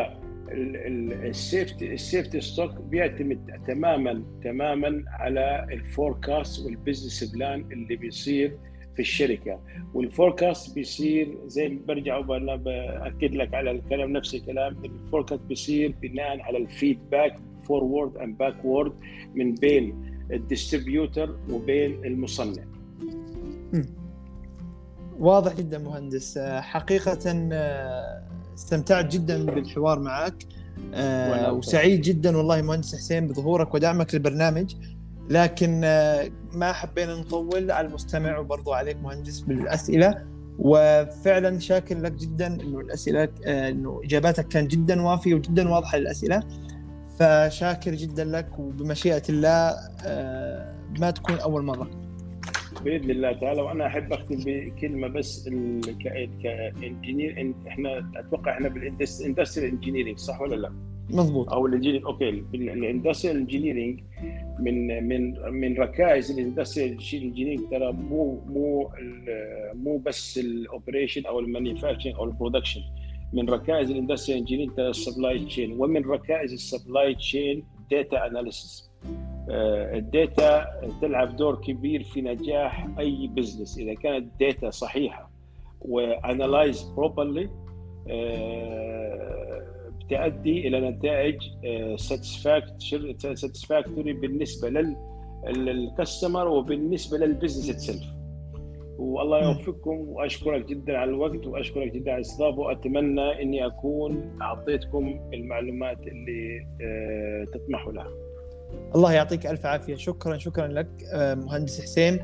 ال 0.49 0.70
safety 0.70 1.93
ال 1.93 2.00
safety 2.00 2.41
stock 2.41 2.71
بيعتمد 2.81 3.61
تماما 3.67 4.23
تماما 4.43 5.03
على 5.07 5.67
ال 5.71 5.81
forecast 5.81 6.65
وال 6.65 6.79
business 6.79 7.35
plan 7.35 7.71
اللي 7.71 7.95
بيصير 7.95 8.57
في 8.95 9.01
الشركة. 9.01 9.59
وال 9.93 10.09
forecast 10.09 10.75
بيصير 10.75 11.37
زي 11.47 11.79
برجع 11.87 12.19
بأكد 12.19 13.35
لك 13.35 13.53
على 13.53 13.71
الكلام 13.71 14.11
نفس 14.11 14.35
الكلام. 14.35 14.85
ال 14.85 14.91
forecast 14.91 15.41
بيصير 15.41 15.95
بناء 16.01 16.41
على 16.41 16.57
ال 16.57 16.66
feedback 16.66 17.35
forward 17.63 18.17
and 18.17 18.37
backward 18.37 18.93
من 19.35 19.55
بين 19.55 20.15
ال 20.31 20.40
distributor 20.40 21.35
وبين 21.51 22.05
المصنع. 22.05 22.63
واضح 25.19 25.55
جدا 25.55 25.77
مهندس. 25.77 26.37
حقيقة 26.39 27.49
استمتعت 28.55 29.13
جدا 29.13 29.45
بالحوار 29.45 29.99
معك. 29.99 30.43
وسعيد 31.51 32.01
جدا 32.01 32.37
والله 32.37 32.61
مهندس 32.61 32.95
حسين 32.95 33.27
بظهورك 33.27 33.73
ودعمك 33.73 34.15
للبرنامج. 34.15 34.75
لكن 35.29 35.81
ما 36.53 36.71
حبينا 36.71 37.15
نطول. 37.15 37.71
على 37.71 37.87
المستمع 37.87 38.37
وبرضو 38.37 38.73
عليك 38.73 38.97
مهندس 38.97 39.39
بالأسئلة. 39.39 40.25
وفعلا 40.59 41.59
شاكر 41.59 41.97
لك 41.97 42.11
جدا 42.11 42.47
إنه 42.47 42.79
الأسئلة 42.79 43.29
إنه 43.47 44.01
إجاباتك 44.03 44.47
كانت 44.47 44.71
جدا 44.71 45.01
وافية 45.01 45.33
وجدا 45.35 45.69
واضحة 45.69 45.97
للأسئلة. 45.97 46.43
فشاكر 47.19 47.91
جدا 47.91 48.23
لك 48.25 48.59
وبمشيئة 48.59 49.23
الله 49.29 49.75
ما 50.99 51.11
تكون 51.11 51.39
أول 51.39 51.63
مرة. 51.63 51.89
بإذن 52.83 53.09
الله 53.09 53.33
تعالى. 53.39 53.61
وأنا 53.61 53.87
أحب 53.87 54.13
أختم 54.13 54.35
بكلمة 54.45 55.07
بس 55.07 55.49
ك 56.03 56.20
engineer 56.20 57.53
إحنا 57.67 58.11
أتوقع 58.15 58.51
إحنا 58.51 58.69
بال 58.69 58.86
industrial 58.86 59.71
engineering 59.71 60.17
صح 60.17 60.41
ولا 60.41 60.55
لا؟ 60.55 60.71
مضبوط. 61.09 61.53
أو 61.53 61.65
ال 61.65 61.69
engineer 61.69 62.05
okay 62.05 62.29
ال 62.29 62.39
industrial 62.39 63.37
engineering 63.37 63.99
من 64.59 65.07
من 65.07 65.33
من 65.51 65.77
ركائز 65.77 66.31
ال 66.31 66.37
industrial 66.37 66.91
engineering 67.13 67.69
ترى 67.71 67.91
مو 67.91 68.41
مو 68.47 68.91
مو 69.73 69.97
بس 69.97 70.37
ال 70.37 70.46
operation 70.46 71.25
أو 71.25 71.39
ال 71.39 71.44
manufacturing 71.44 72.15
أو 72.15 72.23
ال 72.23 72.28
production. 72.28 72.81
من 73.33 73.49
ركائز 73.49 73.91
ال 73.91 73.95
industrial 73.95 74.39
engineering 74.39 74.75
ترى 74.75 74.89
ال 74.89 74.97
supply 74.97 75.45
chain 75.45 75.71
ومن 75.71 76.05
ركائز 76.05 76.53
ال 76.53 76.62
supply 76.62 77.15
chain 77.15 77.63
data 77.91 78.27
analysis 78.27 78.91
ال 79.49 79.72
data 79.72 80.65
تلعب 81.01 81.35
دور 81.35 81.55
كبير 81.55 82.03
في 82.03 82.21
نجاح 82.21 82.87
أي 82.99 83.27
business 83.27 83.77
إذا 83.77 83.93
كانت 83.93 84.25
ال 84.25 84.34
data 84.34 84.69
صحيحة 84.69 85.31
و 85.81 85.92
analyzed 85.92 86.83
properly 86.83 87.49
تؤدي 90.09 90.67
إلى 90.67 90.89
نتائج 90.89 91.35
satisfactory 93.35 94.13
بالنسبة 94.13 94.69
لل 95.45 95.65
customer 95.65 96.47
وبالنسبة 96.47 97.17
لل 97.17 97.27
business 97.27 97.69
itself 97.69 98.15
والله 98.97 99.43
يوفقكم 99.43 100.09
وأشكرك 100.09 100.65
جدا 100.65 100.97
على 100.97 101.09
الوقت 101.09 101.47
وأشكرك 101.47 101.91
جدا 101.91 102.11
على 102.11 102.17
الاستضافه 102.17 102.59
وأتمنى 102.59 103.41
إني 103.41 103.65
أكون 103.65 104.39
أعطيتكم 104.41 105.29
المعلومات 105.33 105.97
اللي 106.07 106.67
تطمحوا 107.53 107.93
لها. 107.93 108.09
الله 108.95 109.13
يعطيك 109.13 109.47
ألف 109.47 109.65
عافية. 109.65 109.95
شكرا 109.95 110.37
شكرا 110.37 110.67
لك 110.67 110.87
مهندس 111.13 111.81
حسين. 111.81 112.19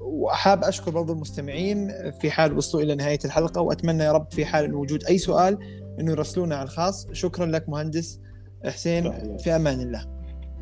وحاب 0.00 0.64
أشكر 0.64 0.90
برضو 0.90 1.12
المستمعين 1.12 1.92
في 2.20 2.30
حال 2.30 2.56
وصلوا 2.56 2.82
إلى 2.82 2.94
نهاية 2.94 3.18
الحلقة 3.24 3.60
وأتمنى 3.60 4.04
يا 4.04 4.12
رب 4.12 4.26
في 4.30 4.44
حال 4.44 4.74
وجود 4.74 5.04
أي 5.04 5.18
سؤال 5.18 5.58
إنه 6.00 6.10
يرسلونا 6.10 6.56
على 6.56 6.64
الخاص. 6.64 7.08
شكرا 7.12 7.46
لك 7.46 7.68
مهندس 7.68 8.20
حسين 8.64 9.36
في 9.38 9.56
أمان 9.56 9.80
الله. 9.80 10.06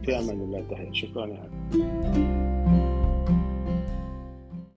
في 0.04 0.18
أمان 0.18 0.40
الله 0.40 0.68
تحية. 0.70 0.92
شكرا 0.92 1.26
لك 1.26 2.41